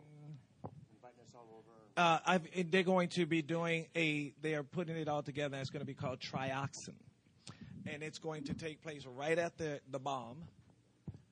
[1.97, 4.33] uh, I've, they're going to be doing a.
[4.43, 5.55] They are putting it all together.
[5.55, 6.95] and It's going to be called Trioxin,
[7.87, 10.45] and it's going to take place right after the bomb.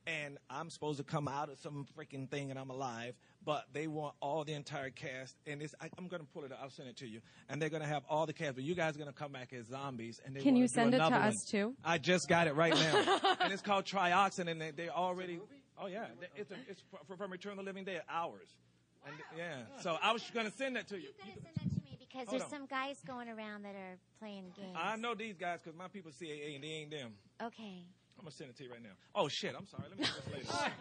[0.06, 3.86] and I'm supposed to come out of some freaking thing and I'm alive, but they
[3.86, 6.60] want all the entire cast, and it's, I, I'm going to pull it up.
[6.62, 8.74] I'll send it to you, and they're going to have all the cast, but you
[8.74, 10.98] guys are going to come back as zombies, and they Can wanna you send it
[10.98, 11.60] to another us one.
[11.72, 11.74] too?
[11.84, 15.40] I just got it right now, and it's called Trioxin, and they, they already.
[15.78, 18.48] Oh yeah, They- it's a, it's fr- from Return of the Living Dead hours,
[19.06, 19.62] and yeah.
[19.82, 21.08] So I was going to send that to you.
[21.24, 22.50] You gotta send that to me because Hold there's on.
[22.50, 24.76] some guys going around that are playing games.
[24.76, 27.14] I know these guys because my people CAA and they ain't them.
[27.42, 27.82] Okay.
[28.22, 28.90] I'm gonna send it to you right now.
[29.16, 29.52] Oh shit!
[29.58, 29.82] I'm sorry.
[29.90, 30.72] Let me do this later.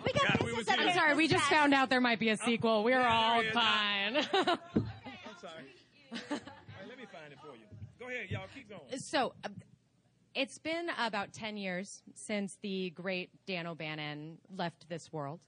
[0.02, 0.94] We got God, we was I'm here.
[0.94, 2.84] sorry, we just found out there might be a sequel.
[2.84, 3.52] We're yeah, all there is.
[3.52, 4.16] fine.
[4.32, 5.66] I'm sorry.
[6.10, 7.66] All right, let me find it for you.
[8.00, 8.46] Go ahead, y'all.
[8.54, 8.98] Keep going.
[8.98, 9.48] so, uh,
[10.34, 15.40] it's been about 10 years since the great Dan O'Bannon left this world.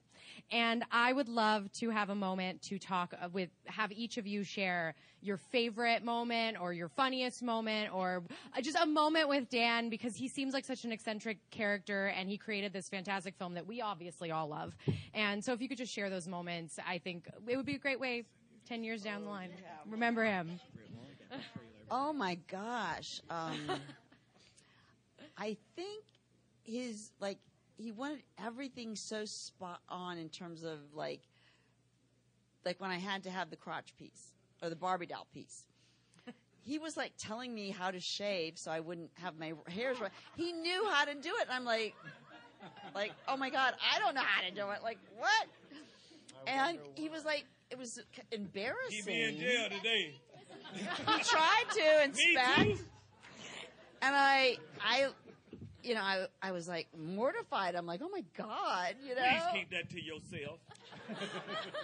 [0.51, 4.27] And I would love to have a moment to talk uh, with, have each of
[4.27, 8.23] you share your favorite moment or your funniest moment or
[8.57, 12.27] uh, just a moment with Dan because he seems like such an eccentric character and
[12.27, 14.75] he created this fantastic film that we obviously all love.
[15.13, 17.79] And so if you could just share those moments, I think it would be a
[17.79, 18.25] great way
[18.67, 19.51] 10 years down the line.
[19.89, 20.59] Remember him.
[21.89, 23.21] Oh my gosh.
[23.29, 23.57] Um,
[25.37, 26.03] I think
[26.63, 27.37] his like
[27.81, 31.21] he wanted everything so spot on in terms of like
[32.63, 35.63] like when I had to have the crotch piece or the Barbie doll piece.
[36.63, 40.11] He was like telling me how to shave so I wouldn't have my hairs right.
[40.37, 41.47] He knew how to do it.
[41.47, 41.95] And I'm like,
[42.93, 44.83] like, oh my god, I don't know how to do it.
[44.83, 45.47] Like what?
[46.45, 47.99] And he was like, it was
[48.31, 48.91] embarrassing.
[48.91, 50.21] He be in jail today.
[50.75, 52.83] he tried to inspect.
[54.03, 55.09] And I, I,
[55.83, 57.75] you know, I, I was like mortified.
[57.75, 59.21] I'm like, oh my god, you know.
[59.21, 60.59] Please keep that to yourself.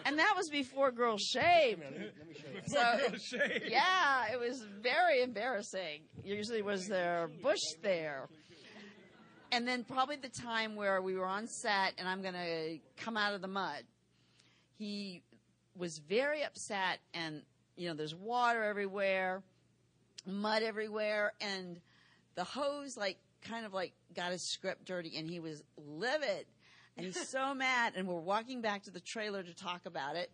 [0.06, 1.82] And that was before girls shaved.
[2.66, 3.66] Before girls shaved.
[3.70, 6.02] Yeah, it was very embarrassing.
[6.24, 8.28] Usually was there bush there.
[9.52, 13.16] And then probably the time where we were on set and I'm going to come
[13.16, 13.84] out of the mud.
[14.78, 15.24] He
[15.76, 17.42] was very upset and
[17.76, 19.44] you know there's water everywhere,
[20.26, 21.80] mud everywhere and
[22.36, 26.46] the hose like kind of like got his script dirty and he was livid.
[26.96, 30.32] And he's so mad and we're walking back to the trailer to talk about it.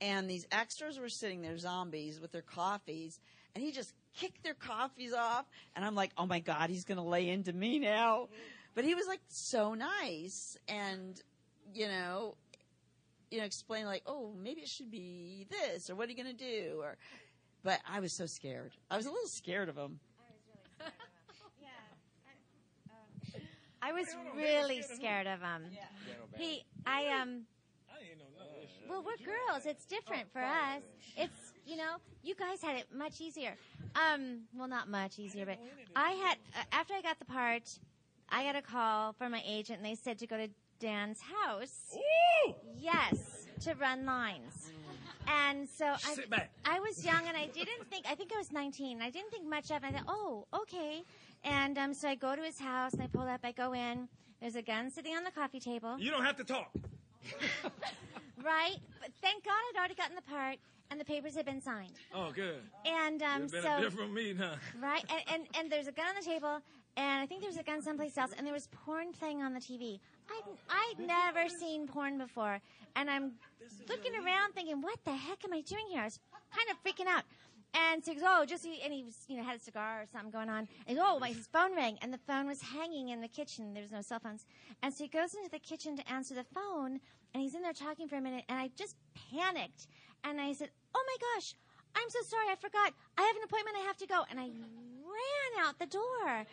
[0.00, 3.20] And these extras were sitting there zombies with their coffees
[3.54, 5.46] and he just kicked their coffees off.
[5.74, 8.24] And i'm like oh my god he's going to lay into me now.
[8.24, 8.34] Mm-hmm.
[8.74, 10.56] But he was like so nice.
[10.68, 11.20] And
[11.74, 12.36] you know
[13.30, 16.36] you know explain like oh maybe it should be this or what are you going
[16.36, 16.78] to do?
[16.80, 16.96] Or
[17.62, 18.72] but i was so scared.
[18.90, 19.98] I was a little scared of him
[23.86, 25.70] I was really scared of him.
[26.36, 27.42] He, I um.
[27.88, 28.26] I didn't know
[28.88, 29.64] Well, we're girls.
[29.64, 30.82] It's different for us.
[31.16, 33.54] It's you know, you guys had it much easier.
[33.94, 35.58] Um, well, not much easier, but
[35.94, 37.78] I had uh, after I got the part,
[38.28, 40.48] I got a call from my agent, and they said to go to
[40.80, 41.96] Dan's house.
[42.78, 44.72] Yes, to run lines.
[45.28, 46.14] And so I,
[46.64, 48.06] I was young, and I didn't think.
[48.08, 49.00] I think I was 19.
[49.00, 49.84] I didn't think much of it.
[49.84, 51.02] I thought, oh, okay.
[51.46, 53.40] And um, so I go to his house, and I pull up.
[53.44, 54.08] I go in.
[54.40, 55.96] There's a gun sitting on the coffee table.
[55.98, 56.72] You don't have to talk.
[58.44, 58.76] Right?
[59.00, 60.58] But thank God I'd already gotten the part,
[60.90, 61.94] and the papers had been signed.
[62.14, 62.60] Oh, good.
[62.84, 64.52] And um, been so a different me now.
[64.80, 66.60] right, and, and and there's a gun on the table,
[66.96, 69.52] and I think there was a gun someplace else, and there was porn playing on
[69.52, 69.98] the TV.
[70.30, 72.60] I'd I'd never seen porn before,
[72.94, 73.32] and I'm
[73.88, 76.02] looking around thinking, what the heck am I doing here?
[76.02, 76.20] I was
[76.54, 77.24] kind of freaking out.
[77.74, 80.06] And so he goes, oh, just and he was, you know, had a cigar or
[80.12, 80.60] something going on.
[80.60, 83.28] And he goes, oh, my his phone rang, and the phone was hanging in the
[83.28, 83.74] kitchen.
[83.74, 84.46] There was no cell phones,
[84.82, 87.00] and so he goes into the kitchen to answer the phone,
[87.34, 88.96] and he's in there talking for a minute, and I just
[89.30, 89.88] panicked,
[90.24, 91.54] and I said, oh my gosh,
[91.94, 92.92] I'm so sorry, I forgot.
[93.18, 96.46] I have an appointment, I have to go, and I ran out the door.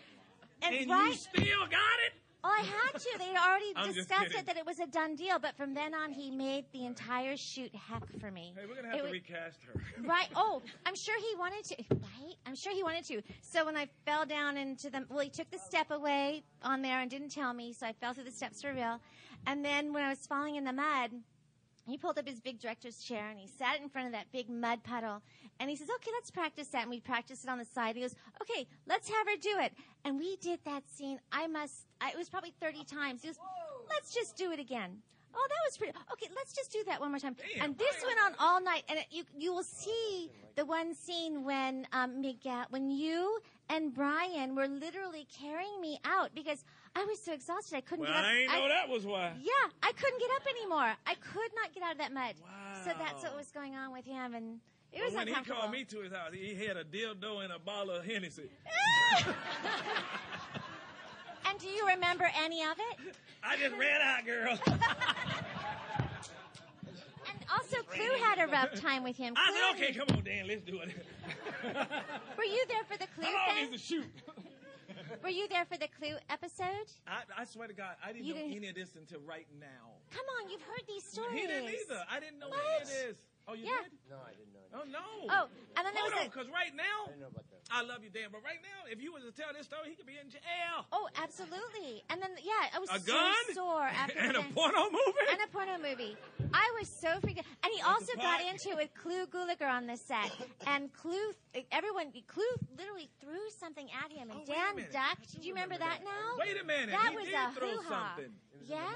[0.62, 2.14] And, And right, you still got it?
[2.44, 3.10] Well, I had to.
[3.18, 4.40] They had already I'm just discussed kidding.
[4.40, 7.38] it that it was a done deal, but from then on, he made the entire
[7.38, 8.54] shoot heck for me.
[8.58, 9.82] Hey, we're gonna have It to was- recast her.
[10.04, 10.28] Right.
[10.36, 11.76] Oh, I'm sure he wanted to.
[11.92, 12.36] Right.
[12.46, 13.22] I'm sure he wanted to.
[13.42, 17.00] So when I fell down into the, well, he took the step away on there
[17.00, 19.00] and didn't tell me, so I fell through the steps for real.
[19.48, 21.12] And then when I was falling in the mud,
[21.92, 24.50] he pulled up his big director's chair and he sat in front of that big
[24.50, 25.22] mud puddle.
[25.60, 26.84] And he says, okay, let's practice that.
[26.84, 27.96] And we practiced it on the side.
[27.96, 29.74] He goes, okay, let's have her do it.
[30.06, 31.20] And we did that scene.
[31.32, 33.22] I must, I, it was probably 30 times.
[33.22, 33.40] He goes,
[33.90, 35.02] let's just do it again.
[35.36, 35.94] Oh, that was pretty.
[36.12, 37.36] Okay, let's just do that one more time.
[37.60, 38.84] and this went on all night.
[38.88, 43.94] And it, you, you will see the one scene when, um, Miguel, when you and
[43.94, 46.64] Brian were literally carrying me out because
[46.96, 47.76] I was so exhausted.
[47.76, 48.26] I couldn't Well, get up.
[48.26, 49.34] I ain't know that was why.
[49.42, 49.52] Yeah,
[49.82, 50.94] I couldn't get up anymore.
[51.08, 52.36] I could not get out of that mud.
[52.42, 52.82] Wow.
[52.86, 54.60] So that's what was going on with him, and
[54.92, 57.52] it was But when he called me to his house, he had a dildo and
[57.52, 58.50] a bottle of Hennessy.
[61.46, 63.16] and do you remember any of it?
[63.44, 64.58] I just ran out, girl.
[67.26, 69.34] And also, Clu had a rough time with him.
[69.38, 70.90] I said, okay, come on, Dan, let's do it.
[72.38, 73.66] Were you there for the Clu How long thing?
[73.66, 74.06] is the shoot?
[75.22, 76.88] Were you there for the Clu episode?
[77.08, 79.48] I, I swear to God, I didn't You know didn't- any of this until right
[79.60, 79.92] now.
[80.12, 81.34] Come on, you've heard these stories.
[81.34, 82.04] He didn't either.
[82.10, 82.60] I didn't know What?
[82.64, 83.18] any of this.
[83.48, 83.84] Oh, you Yeah.
[83.84, 83.92] did?
[84.10, 84.60] No, I didn't know.
[84.74, 85.04] Oh no.
[85.30, 85.46] Oh,
[85.78, 87.62] and then there Hold was on, a- because right now, I didn't know about that.
[87.70, 89.96] I love you, Dan, but right now, if you was to tell this story, he
[89.96, 90.86] could be in jail.
[90.92, 92.02] Oh, absolutely.
[92.10, 93.46] And then, yeah, I was A so gun?
[93.54, 95.28] sore after And the a porno movie?
[95.30, 96.16] And a porno movie.
[96.54, 97.46] I was so freaked out.
[97.64, 100.32] And he also got into it with Clu Gulager on the set.
[100.66, 101.18] And Clu,
[101.72, 102.44] everyone, Clu
[102.78, 104.32] literally threw something at him.
[104.32, 105.36] And Oh, Dan ducked.
[105.40, 106.38] Do you remember that now?
[106.40, 106.92] Wait a minute.
[106.96, 108.14] That he was did a throw hoo-ha.
[108.16, 108.34] something.
[108.66, 108.90] Yeah.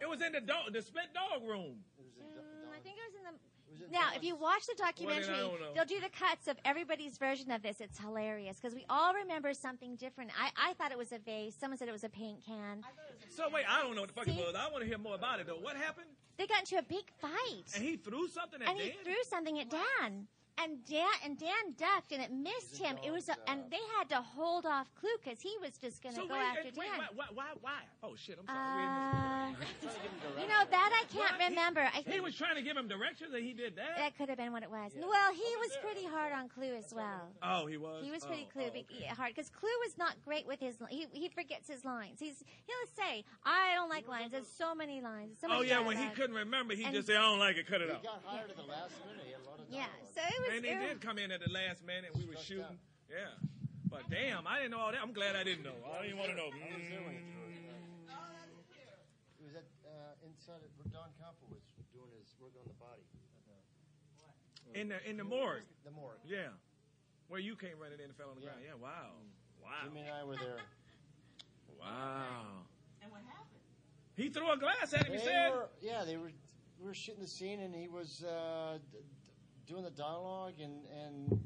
[0.00, 1.82] It was in the dog, the split dog room.
[1.98, 3.34] Mm, I think it was in the.
[3.90, 5.72] Now, if you watch the documentary, Well, then I don't know.
[5.74, 7.80] they'll do the cuts of everybody's version of this.
[7.80, 10.30] It's hilarious because we all remember something different.
[10.38, 11.54] I, I thought it was a vase.
[11.58, 12.84] Someone said it was a paint can.
[13.30, 14.54] So wait, I don't know what the fuck it was.
[14.56, 15.54] I want to hear more about it though.
[15.54, 16.06] What happened?
[16.38, 17.64] They got into a big fight.
[17.74, 18.70] And he threw something at Dan.
[18.70, 18.86] and Dan.
[18.98, 20.26] he threw something at Dan.
[20.60, 22.96] And Dan and Dan ducked, and it missed him.
[23.04, 26.14] It was, a, and they had to hold off Clu because he was just going
[26.14, 27.00] to so go wait, after wait, wait, Dan.
[27.16, 27.80] why, why, why?
[28.02, 28.38] Oh shit!
[28.38, 28.84] I'm sorry.
[28.84, 29.48] Uh,
[30.40, 31.40] you know that I can't What?
[31.40, 31.80] He- remember.
[31.80, 33.96] I he was trying to give him directions, and he did that.
[33.96, 34.92] that could have been what it was.
[34.94, 37.32] Well, he was pretty hard on Clu as well.
[37.42, 38.04] Oh, he was.
[38.04, 39.06] He was pretty Oh, Clu oh, okay.
[39.16, 40.76] hard because Clu was not great with his.
[40.90, 42.20] He he forgets his lines.
[42.20, 45.38] He's he'll say, "I don't like lines." There's so many lines.
[45.40, 47.56] So Oh much yeah, when he couldn't remember, he And- just said, "I don't like
[47.56, 49.31] it, cut it He got hired at the last minute.
[49.72, 50.52] He had a lot of Yeah, so it was.
[50.52, 52.12] And they did come in at the last minute.
[52.12, 52.76] We were shooting.
[53.08, 53.32] Yeah.
[53.88, 55.00] But damn, I didn't know all that.
[55.00, 55.76] I'm glad I didn't know.
[55.88, 56.48] I didn't want to know.
[56.52, 56.60] He
[59.44, 63.04] was at uh, inside it where Don Campo was doing his work on the body.
[64.74, 65.68] In the in the morgue.
[65.84, 66.16] The morgue.
[66.24, 66.48] Yeah.
[67.28, 68.60] Where you came running in and fell on the ground.
[68.64, 68.72] Yeah.
[68.80, 69.12] Wow.
[69.60, 69.84] Wow.
[69.84, 70.60] Jimmy and I were there.
[71.80, 72.62] Wow.
[73.02, 73.58] And what happened?
[74.14, 75.14] He threw a glass at him.
[75.14, 75.50] He said.
[75.50, 76.30] were, yeah, they were.
[76.78, 79.04] We were shooting the scene, and he was uh, d- d-
[79.66, 81.40] doing the dialogue, and and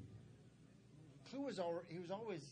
[1.31, 2.42] Clu was al- he was always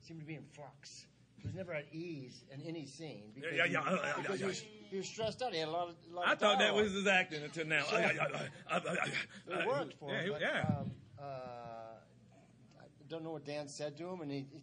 [0.00, 1.06] seemed to be in flux.
[1.36, 3.30] He was never at ease in any scene.
[3.34, 5.52] because yeah, yeah, yeah, yeah, because he, was, he was stressed out.
[5.52, 5.94] He had a lot of.
[6.10, 7.84] a lot I of thought that was his acting until now.
[7.84, 10.32] So- It worked for yeah, him.
[10.32, 10.64] but, yeah.
[10.68, 11.22] Um, uh,
[12.80, 14.60] I don't know what Dan said to him, and he, he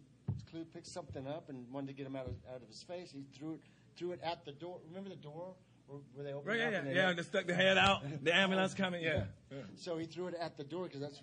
[0.50, 3.10] Clu picked something up and wanted to get him out of out of his face.
[3.10, 3.60] He threw it
[3.96, 4.78] threw it at the door.
[4.88, 5.54] Remember the door
[5.86, 7.08] where, where they opened Right, yeah, up yeah, they yeah.
[7.10, 8.02] And they stuck the head out.
[8.22, 9.02] The ambulance coming.
[9.02, 9.24] Yeah.
[9.50, 9.58] yeah.
[9.76, 11.20] So he threw it at the door because that's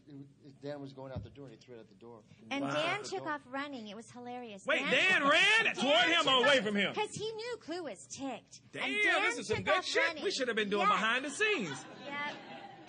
[0.62, 2.19] Dan was going out the door, and he threw it at the door.
[2.52, 2.73] And Wow.
[2.73, 3.34] Dan took door.
[3.34, 3.88] off running.
[3.88, 4.63] It was hilarious.
[4.65, 6.93] Wait, Dan ran toward him or away from him?
[6.93, 8.62] Because he knew Clu was ticked.
[8.71, 10.02] Damn, and Dan this is some good shit.
[10.08, 10.23] running.
[10.23, 10.91] We should have been doing Yes.
[10.91, 11.86] behind the scenes.
[12.06, 12.32] Yeah.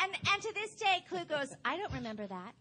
[0.00, 2.52] And and to this day, Clu goes, I don't remember that.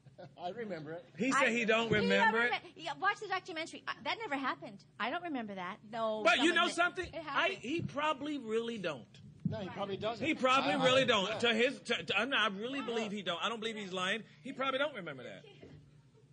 [0.43, 1.05] I remember it.
[1.17, 2.43] He said I- he don't You remember it.
[2.45, 3.83] remember- Yeah, watch the documentary.
[3.87, 4.83] Uh, That never happened.
[4.99, 5.77] I don't remember that.
[5.91, 6.21] No.
[6.23, 7.05] But you know something?
[7.05, 7.57] It I happened.
[7.59, 9.05] he probably really don't.
[9.49, 10.25] No, he probably doesn't.
[10.25, 11.27] He probably I- I- really don't.
[11.29, 11.37] yeah.
[11.39, 13.43] To his, to, to, I'm not, I really believe he don't.
[13.43, 14.23] I don't believe he's lying.
[14.43, 15.43] He probably don't remember that.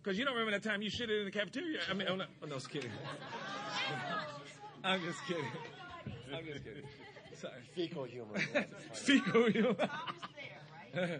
[0.01, 1.79] Because you don't remember that time you shit in the cafeteria.
[1.89, 2.89] I mean, I'm not, I'm just kidding.
[4.83, 5.45] I'm just kidding.
[6.35, 6.83] I'm just kidding.
[7.35, 7.53] Sorry.
[7.75, 8.37] Fecal humor.
[8.93, 9.89] Fecal humor.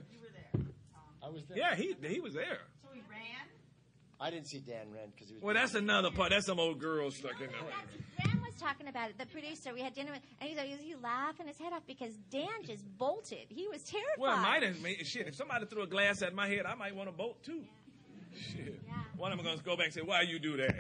[1.31, 1.57] I was there.
[1.57, 2.59] Yeah, he he was there.
[2.83, 3.47] So he ran?
[4.19, 5.43] I didn't see Dan Ren because he was.
[5.43, 6.29] Well, that's another part.
[6.31, 8.23] That's some old girl stuck in there.
[8.23, 9.17] Dan was talking about it.
[9.17, 12.13] The producer, we had dinner with, and he's, he's, he's laughing his head off because
[12.29, 13.45] Dan just bolted.
[13.49, 14.19] He was terrified.
[14.19, 15.27] Well, it might have made shit.
[15.27, 17.63] If somebody threw a glass at my head, I might want to bolt too.
[18.39, 18.79] Shit.
[19.17, 20.75] One of them gonna go back and say, "Why you do that?"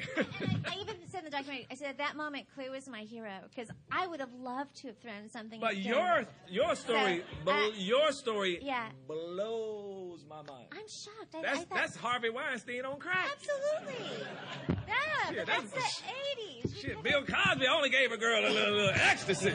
[0.65, 3.29] I even said in the documentary, I said at that moment, Clu was my hero
[3.49, 5.59] because I would have loved to have thrown something.
[5.59, 5.85] but at Dan.
[5.85, 6.25] your
[6.65, 8.87] your story, So, blo- uh, your story, yeah.
[9.07, 10.67] blows my mind.
[10.71, 11.35] I'm shocked.
[11.35, 13.29] I, That's I thought, that's Harvey Weinstein on crack.
[13.33, 14.25] absolutely.
[14.87, 16.07] Yeah, Shit, that's- that's, the
[16.67, 16.81] '80s.
[16.81, 19.53] Shit, Bill Cosby only gave a girl a little, little ecstasy.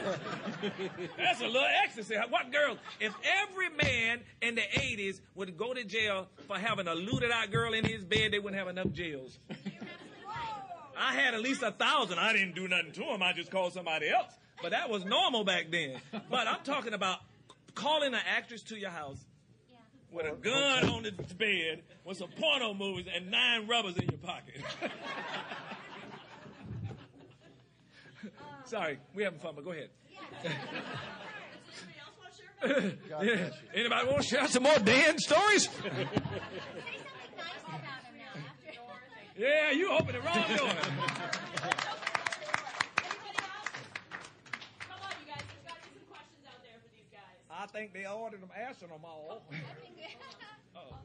[1.17, 2.15] That's a little ecstasy.
[2.29, 2.77] What girl?
[2.99, 7.51] If every man in the 80s would go to jail for having a looted out
[7.51, 9.37] girl in his bed, they wouldn't have enough jails.
[10.97, 12.17] I had at least a thousand.
[12.19, 13.21] I didn't do nothing to him.
[13.21, 14.31] I just called somebody else.
[14.61, 15.99] But that was normal back then.
[16.29, 17.19] But I'm talking about
[17.75, 19.23] calling an actress to your house
[20.11, 24.17] with a gun on the bed with some porno movies and nine rubbers in your
[24.19, 24.55] pocket.
[28.65, 29.89] Sorry, we having fun, but go ahead.
[33.23, 33.49] yeah.
[33.73, 35.69] Anybody want to share some more Dan stories?
[39.37, 40.71] yeah, you open the wrong door.
[47.57, 49.43] I think they ordered them answering them all.
[50.79, 50.95] Oh.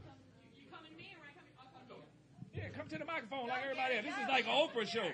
[2.55, 4.05] Yeah, come to the microphone like everybody else.
[4.05, 5.01] This is like an Oprah show.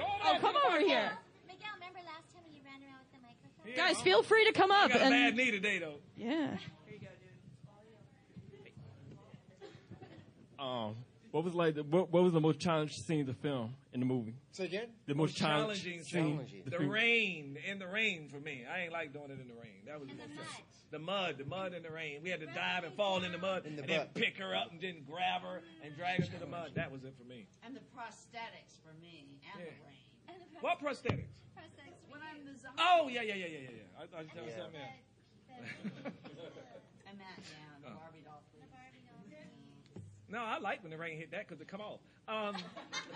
[0.00, 1.10] Oh, come over here.
[1.48, 3.74] Miguel, remember last time when you ran around with the microphone?
[3.76, 4.90] Guys, feel free to come I up.
[4.90, 5.96] got a and- bad knee today, though.
[6.16, 6.56] Yeah.
[10.58, 10.94] Um,
[11.32, 11.74] what was like?
[11.74, 14.34] The, what, what was the most challenging scene to film in the movie?
[14.52, 14.88] Say again.
[15.06, 16.62] The most, challenging, challenging scene.
[16.62, 16.70] scene.
[16.70, 18.62] to The rain, in the rain for me.
[18.64, 19.82] I ain't like doing it in the rain.
[19.86, 20.64] That was the most challenging.
[20.90, 22.20] The mud, the mud in the rain.
[22.22, 24.80] We had to dive and fall in the mud and then pick her up and
[24.80, 26.72] then grab her and drag her to the mud.
[26.76, 27.46] That was it for me.
[27.66, 29.94] And the prosthetics for me and the rain.
[30.60, 31.34] What prosthetics?
[32.08, 32.78] When I'm the zombie.
[32.82, 33.70] Oh yeah, yeah, yeah, yeah, yeah.
[33.78, 34.02] yeah.
[34.02, 35.02] I thought you were something else.
[37.08, 37.94] And that, yeah, the Oh.
[37.96, 38.27] Barbie doll.
[40.30, 42.00] No, I like when the rain hit that because it come off.
[42.28, 42.54] Um,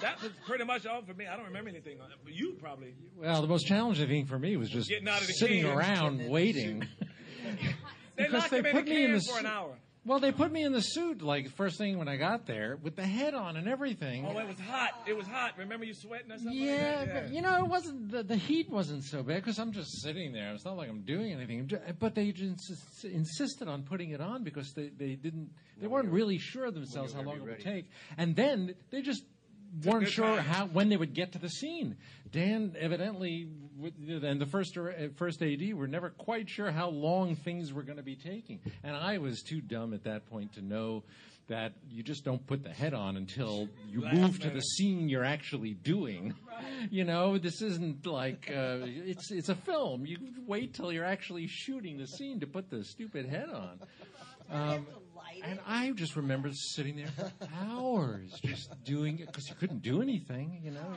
[0.00, 1.26] that was pretty much all for me.
[1.26, 2.00] I don't remember anything.
[2.00, 2.94] on it, But you probably.
[3.18, 5.72] Well, the most challenging thing for me was just Getting out of the sitting can.
[5.76, 6.86] around waiting.
[8.14, 9.74] They Because locked they him in put the me in can the for an hour.
[10.04, 12.96] Well, they put me in the suit like first thing when I got there with
[12.96, 14.26] the head on and everything.
[14.26, 14.90] Oh, it was hot.
[15.06, 15.52] It was hot.
[15.56, 16.54] Remember you sweating or something?
[16.54, 17.24] Yeah, like that?
[17.26, 20.32] but you know, it wasn't the, the heat wasn't so bad because I'm just sitting
[20.32, 20.52] there.
[20.54, 21.70] It's not like I'm doing anything.
[22.00, 25.50] But they just ins- insisted on putting it on because they, they didn't
[25.80, 27.88] they weren't really sure of themselves how long it would take,
[28.18, 29.22] and then they just
[29.84, 30.44] weren't sure time.
[30.44, 31.96] how when they would get to the scene.
[32.30, 33.48] Dan evidently
[33.80, 37.82] and the first uh, first AD we were never quite sure how long things were
[37.82, 41.04] going to be taking, and I was too dumb at that point to know.
[41.48, 45.08] That you just don't put the head on until you Last move to the scene
[45.08, 46.34] you're actually doing.
[46.88, 50.06] You know, this isn't like uh, it's it's a film.
[50.06, 53.80] You wait till you're actually shooting the scene to put the stupid head on.
[54.50, 54.86] Um,
[55.44, 57.32] and I just remember sitting there for
[57.68, 60.60] hours just doing it because you couldn't do anything.
[60.62, 60.96] You know.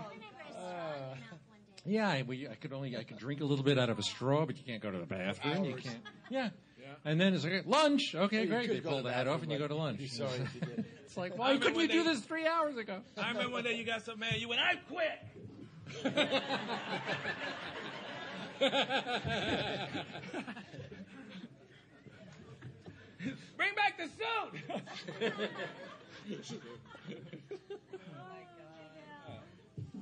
[1.85, 4.03] Yeah, I, we, I could only I could drink a little bit out of a
[4.03, 5.65] straw, but you can't go to the bathroom.
[5.65, 5.81] You Hours.
[5.83, 5.97] can't.
[6.29, 6.49] Yeah.
[6.81, 6.87] Yeah.
[7.05, 8.15] And then it's like lunch.
[8.15, 8.67] Okay, You great.
[8.67, 9.99] could They go pull to the hat head off, and you go to lunch.
[9.99, 10.85] be sorry if you did.
[11.05, 12.99] It's like, I why remember couldn't you when do they- this three hours ago?
[13.17, 16.03] I remember one day you got so mad you went, I quit.
[23.57, 25.33] Bring back the suit.
[29.27, 29.31] Oh,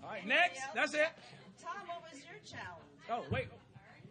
[0.04, 0.62] All right, next.
[0.76, 1.08] That's it.
[1.64, 2.92] Thom, what was your challenge?
[3.10, 3.48] Oh, wait.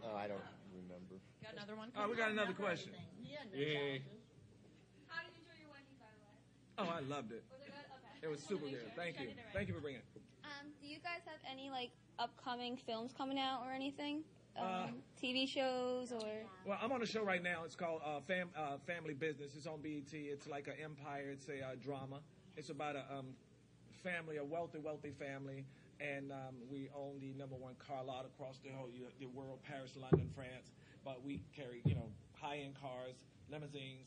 [0.02, 0.40] Oh, I don't
[0.74, 1.16] remember.
[1.42, 1.88] Got another one?
[1.96, 2.92] Oh, we got another question.
[3.22, 3.74] Yeah, no Yeah.
[3.74, 4.02] challenges.
[6.78, 7.44] Oh, I loved it.
[8.22, 8.90] It was super good.
[8.96, 9.28] Thank you.
[9.52, 10.22] Thank you for bringing it.
[10.42, 14.24] Um, do you guys have any like upcoming films coming out or anything?
[14.56, 14.86] Um, Uh,
[15.20, 16.28] TV shows or
[16.66, 17.64] Well, I'm on a show right now.
[17.64, 19.54] It's called uh, Fam- uh, Family Business.
[19.56, 20.12] It's on BET.
[20.12, 21.30] It's like an empire.
[21.30, 22.20] It's a uh, drama.
[22.56, 23.26] It's about a um,
[24.02, 25.64] family, a wealthy, wealthy family,
[26.02, 28.88] and um, we own the number one car lot across the whole
[29.20, 30.72] the world: Paris, London, France.
[31.04, 34.06] But we carry, you know, high-end cars, limousines.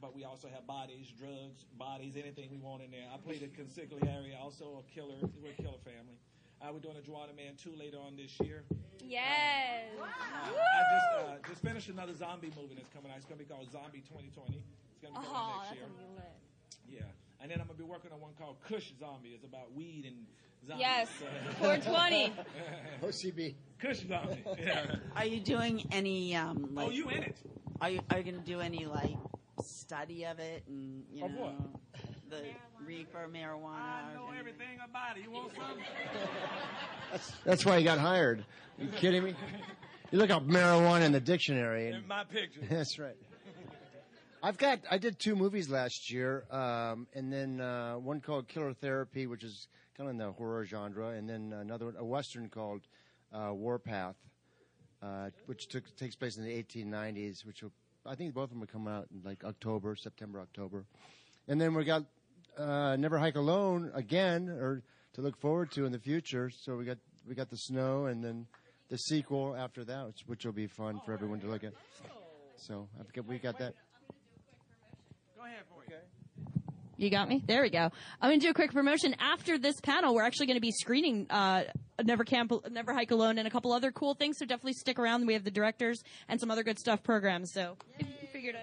[0.00, 3.04] But we also have bodies, drugs, bodies, anything we want in there.
[3.12, 5.16] I play the consigliere, also a killer.
[5.42, 6.16] We're a killer family.
[6.60, 8.64] Uh, we're doing a Juwanna Mann 2 later on this year.
[9.04, 9.88] yes?
[10.00, 13.16] Uh, I just uh, just finished another zombie movie that's coming out.
[13.16, 14.60] It's going to be called Zombie 2020.
[14.92, 15.84] It's going to be coming Oh, next year.
[15.88, 16.36] gonna be lit.
[17.00, 19.30] Yeah, and then I'm going to be working on one called Kush Zombie.
[19.30, 20.16] It's about weed and
[20.66, 20.86] zombies.
[20.86, 22.32] Yes, So- 420.
[23.02, 23.54] OCB.
[23.80, 24.42] Kush Zombie.
[24.58, 24.96] Yeah.
[25.16, 26.36] Are you doing any?
[26.36, 27.36] Um, like, Oh, you in it?
[27.80, 29.16] Are you are you going to do any like
[29.62, 31.54] study of it and you Of know what?
[32.28, 32.42] the
[32.86, 33.72] reefer marijuana?
[33.74, 34.38] I know anything?
[34.38, 35.24] everything about it.
[35.24, 35.78] You want some?
[37.10, 38.44] That's, that's why you got hired.
[38.78, 39.34] you kidding me?
[40.10, 41.86] You look up marijuana in the dictionary.
[41.88, 42.60] And, In my picture.
[42.70, 43.16] that's right.
[44.42, 44.80] I've got.
[44.90, 49.44] I did two movies last year, um, and then uh, one called Killer Therapy, which
[49.44, 52.80] is kind of in the horror genre, and then another one, a western called
[53.34, 54.16] uh, Warpath,
[55.02, 57.44] uh, which took takes place in the 1890s.
[57.44, 57.72] Which will,
[58.06, 60.86] I think both of them will come out in like October, September, October,
[61.46, 62.04] and then we got
[62.56, 64.82] uh, Never Hike Alone again, or
[65.14, 66.48] to look forward to in the future.
[66.48, 68.46] So we got we got the snow, and then
[68.88, 71.74] the sequel after that, which, which will be fun for everyone to look at.
[72.56, 73.74] So I've got, we got that.
[75.40, 76.06] Go ahead for it.
[76.98, 77.42] You got me?
[77.46, 77.90] There we go.
[78.20, 79.16] I'm going to do a quick promotion.
[79.18, 81.64] After this panel, we're actually going to be screening uh,
[82.04, 85.26] Never Camp, Never Hike Alone and a couple other cool things, so definitely stick around.
[85.26, 88.58] We have the directors and some other good stuff programs, so if you figure to...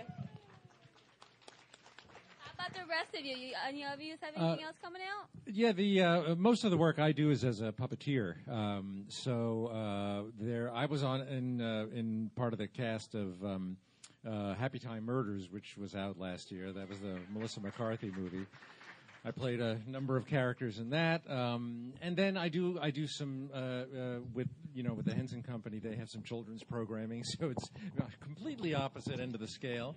[2.37, 3.35] How about the rest of you?
[3.35, 5.29] you any of you have Uh, anything else coming out?
[5.47, 8.47] Yeah, the uh, most of the work I do is as a puppeteer.
[8.47, 13.43] Um, so uh, there, I was on in uh, in part of the cast of
[13.43, 13.86] um, uh,
[14.27, 16.73] Uh, Happy Time Murders, which was out last year.
[16.73, 18.45] That was the Melissa McCarthy movie.
[19.27, 23.07] I played a number of characters in that, um, and then I do I do
[23.07, 23.83] some uh, uh,
[24.33, 25.79] with you know with the Henson Company.
[25.79, 27.69] They have some children's programming, so it's
[28.21, 29.95] completely opposite end of the scale.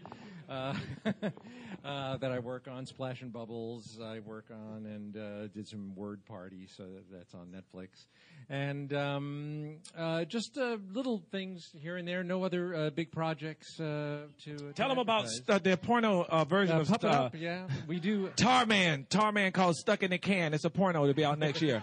[0.49, 0.75] uh,
[1.85, 2.85] uh, that I work on.
[2.87, 7.55] Splash and Bubbles, I work on, and uh, did some Word Party, so that's on
[7.55, 8.07] Netflix.
[8.49, 12.25] And um, uh, just uh, little things here and there.
[12.25, 15.43] No other uh, big projects uh, to Tell them about advertise.
[15.49, 18.29] uh, the porno uh, version of Pup It uh, Up, yeah, we do.
[18.37, 19.07] Tarman.
[19.21, 20.55] Tarman called Stuck in the Can.
[20.55, 21.83] It's a porno to be out next year.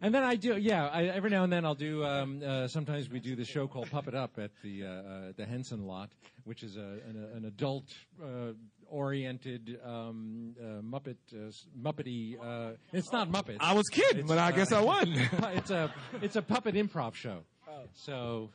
[0.00, 0.88] And then I do, yeah.
[0.88, 2.04] I, every now and then I'll do.
[2.04, 5.44] Um, uh, sometimes we do the show called Puppet Up at the uh, uh, the
[5.44, 6.10] Henson Lot,
[6.44, 7.86] which is a, an, an adult
[8.22, 8.52] uh,
[8.88, 11.50] oriented um, uh, Muppet uh,
[11.82, 12.36] Muppety.
[12.40, 13.56] Uh, it's not Muppets.
[13.58, 15.16] I was kidding, It's, but I guess I wasn't.
[15.54, 17.38] it's a it's a puppet improv show.
[17.68, 17.82] Oh.
[17.94, 18.50] So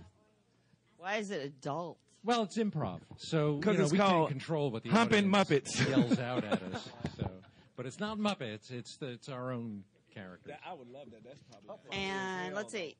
[0.97, 1.97] Why is it adult?
[2.24, 2.99] Well, it's improv.
[3.17, 5.89] So 'Cause you know, it's we called can't control what the Humpin' audience Muppets.
[5.89, 6.89] yells out at us.
[7.17, 7.30] So,
[7.76, 8.72] but it's not Muppets.
[8.72, 10.55] It's the, it's our own character.
[10.67, 11.24] I would love that.
[11.24, 11.97] That's probably.
[11.97, 12.95] And let's see.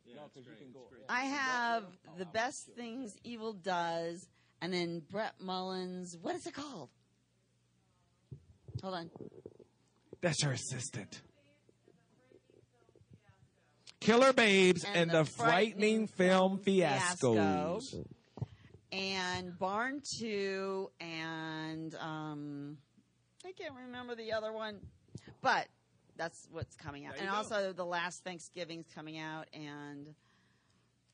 [1.09, 1.84] I have
[2.17, 4.28] the best things evil does,
[4.61, 6.17] and then Brett Mullins.
[6.22, 6.89] What is it called?
[8.82, 9.11] Hold on.
[10.22, 11.22] That's her assistant.
[13.99, 17.82] Killer Babes and, the, frightening, film fiascos.
[17.84, 18.05] Fiasco.
[18.92, 22.78] And Barn Two, and um,
[23.46, 24.80] I can't remember the other one,
[25.42, 25.68] but
[26.18, 27.14] that's what's coming out.
[27.14, 27.38] There And go.
[27.38, 30.14] also, the last Thanksgiving's coming out, and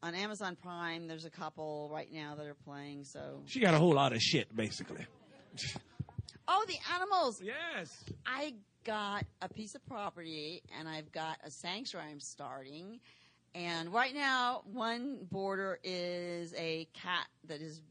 [0.01, 3.03] on Amazon Prime, there's a couple right now that are playing.
[3.03, 5.05] So, She got a whole lot of shit, basically.
[6.47, 7.41] oh, the animals!
[7.41, 8.03] Yes.
[8.25, 12.99] I got a piece of property, and I've got a sanctuary I'm starting.
[13.57, 17.81] And right now, one border is a cat that is,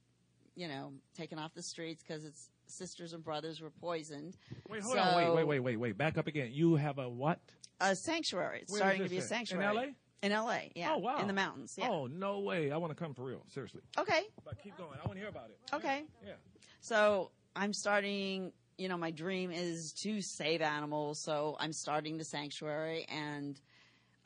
[0.55, 4.37] you know, taken off the streets because its sisters and brothers were poisoned.
[4.69, 5.17] Wait, hold on.
[5.17, 5.99] Wait, wait, wait, wait, wait.
[5.99, 6.51] Back up again.
[6.53, 7.41] You have a what?
[7.81, 8.61] A sanctuary.
[8.63, 9.25] It's Where starting to be a at?
[9.25, 9.75] In sanctuary.
[9.75, 9.83] LA?
[10.23, 10.93] In LA, yeah.
[10.95, 11.19] Oh, wow.
[11.19, 11.89] In the mountains, yeah.
[11.91, 12.71] Oh, no way.
[12.71, 13.43] I want to come for real.
[13.49, 13.83] Seriously.
[13.99, 14.23] Okay.
[14.45, 14.99] But keep going.
[15.03, 15.59] I want to hear about it.
[15.75, 16.05] Okay.
[16.25, 16.35] Yeah.
[16.81, 21.19] So I'm starting, you know, my dream is to save animals.
[21.19, 23.61] So I'm starting the sanctuary and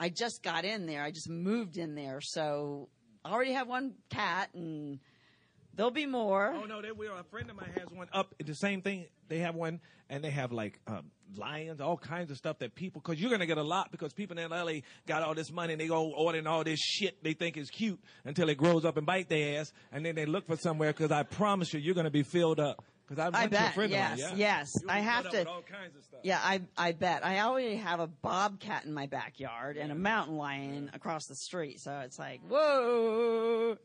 [0.00, 1.02] I just got in there.
[1.02, 2.22] I just moved in there.
[2.22, 2.88] So
[3.22, 4.98] I already have one cat and
[5.74, 6.54] there'll be more.
[6.56, 7.16] Oh no, they will.
[7.18, 8.34] A friend of mine has one up.
[8.42, 9.06] The same thing.
[9.28, 13.02] They have one, and they have like um, lions, all kinds of stuff that people.
[13.04, 15.80] Because you're gonna get a lot because people in LA got all this money and
[15.80, 19.06] they go ordering all this shit they think is cute until it grows up and
[19.06, 20.92] bite their ass, and then they look for somewhere.
[20.92, 22.82] Because I promise you, you're gonna be filled up.
[23.10, 23.74] Because I I went to bet.
[23.74, 24.18] friend Yes.
[24.20, 24.34] Yeah.
[24.36, 24.78] yes.
[24.80, 25.48] You'll I have to.
[25.48, 26.20] all kinds of stuff.
[26.22, 27.26] Yeah, I I bet.
[27.26, 31.80] I already have a bobcat in my backyard and a mountain lion across the street.
[31.80, 33.76] So it's like, whoa,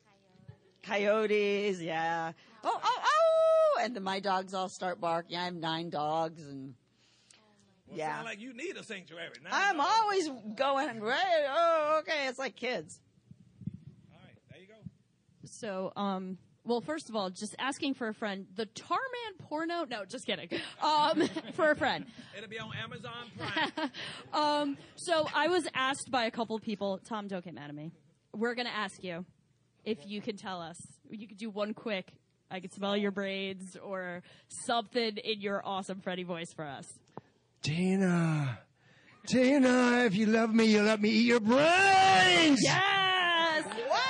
[0.84, 2.34] coyotes, yeah.
[2.64, 3.80] Oh, oh, oh!
[3.82, 5.38] And then my dogs all start barking.
[5.38, 6.76] I have nine dogs, and
[7.88, 8.14] Well, yeah.
[8.18, 9.30] sound like you need a sanctuary.
[9.44, 11.46] Now I'm always going right.
[11.50, 12.28] Oh, okay.
[12.28, 13.00] It's like kids.
[14.14, 14.38] All right.
[14.52, 14.76] There you go.
[15.46, 18.48] So, um, well, first of all, just asking for a friend.
[18.56, 19.86] The Tarman porno?
[19.90, 20.50] No, just kidding.
[20.82, 22.06] Um, for a friend.
[22.36, 23.92] It'll be on Amazon Prime.
[24.34, 27.00] Um, so I was asked by a couple of people.
[27.06, 27.92] Thom, don't get mad at me.
[28.34, 29.26] We're gonna ask you
[29.86, 30.78] if you can tell us.
[31.10, 32.12] You could do one quick.
[32.52, 36.88] I could smell your braids or something in your awesome Freddy voice for us.
[37.62, 38.60] Tina,
[39.26, 42.62] Tina, if you love me, you let me eat your brains.
[42.62, 43.66] Yes!
[43.90, 44.06] Wow!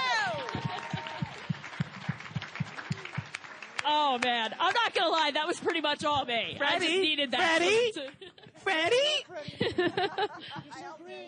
[3.88, 6.58] Oh man, I'm not gonna lie, that was pretty much all me.
[6.60, 7.62] I just needed that.
[8.60, 9.26] Freddy?
[9.70, 10.28] Freddy?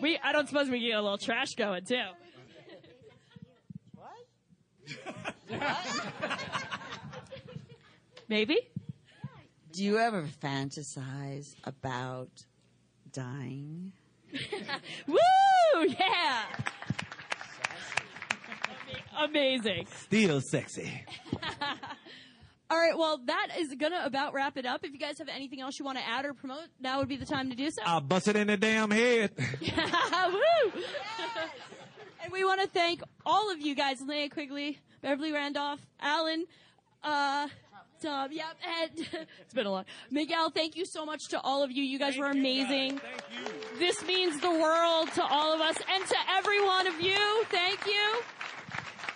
[0.00, 2.02] we, I don't suppose we get a little trash going too.
[3.94, 4.10] What?
[8.28, 8.58] Maybe.
[9.72, 12.30] Do you ever fantasize about
[13.12, 13.92] dying?
[15.06, 15.16] Woo!
[15.86, 16.42] Yeah.
[19.22, 19.86] Amazing.
[19.94, 21.04] Still sexy.
[22.70, 24.84] All right, well, that is gonna about wrap it up.
[24.84, 27.16] If you guys have anything else you want to add or promote, now would be
[27.16, 27.80] the time to do so.
[27.84, 29.30] I'll bust it in the damn head.
[29.60, 30.72] yeah, Woo!
[32.22, 36.44] and we want to thank all of you guys, Linnea Quigley, Beverly Randolph, Allan,
[37.02, 37.48] uh,
[38.02, 39.08] Thom, yep, and
[39.40, 39.86] it's been a lot.
[40.10, 41.82] Miguel, thank you so much to all of you.
[41.82, 42.98] You guys were amazing.
[42.98, 43.78] Thank you.
[43.78, 47.44] This means the world to all of us and to every one of you.
[47.48, 48.20] Thank you.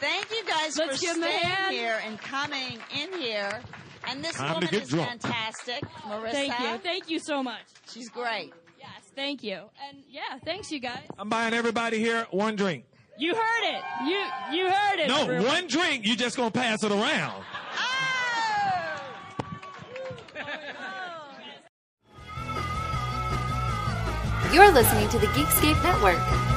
[0.03, 3.61] Thank you guys Let's for give 'em a staying here and coming in here.
[4.09, 5.09] And this Time to woman get is drunk.
[5.23, 6.33] fantastic, Marissa.
[6.33, 6.79] Thank you.
[6.79, 7.63] Thank you so much.
[7.89, 8.53] She's great.
[8.81, 9.61] Yes, thank you.
[9.89, 11.07] And yeah, thanks you guys.
[11.19, 12.85] I'm buying everybody here one drink.
[13.17, 13.83] You heard it.
[14.05, 14.27] You
[14.57, 15.07] you heard it.
[15.07, 15.47] No, everyone.
[15.47, 16.05] one drink.
[16.05, 17.45] You just gonna pass it around.
[17.79, 18.99] Oh!
[24.53, 26.52] You're listening to the Geekscape Network.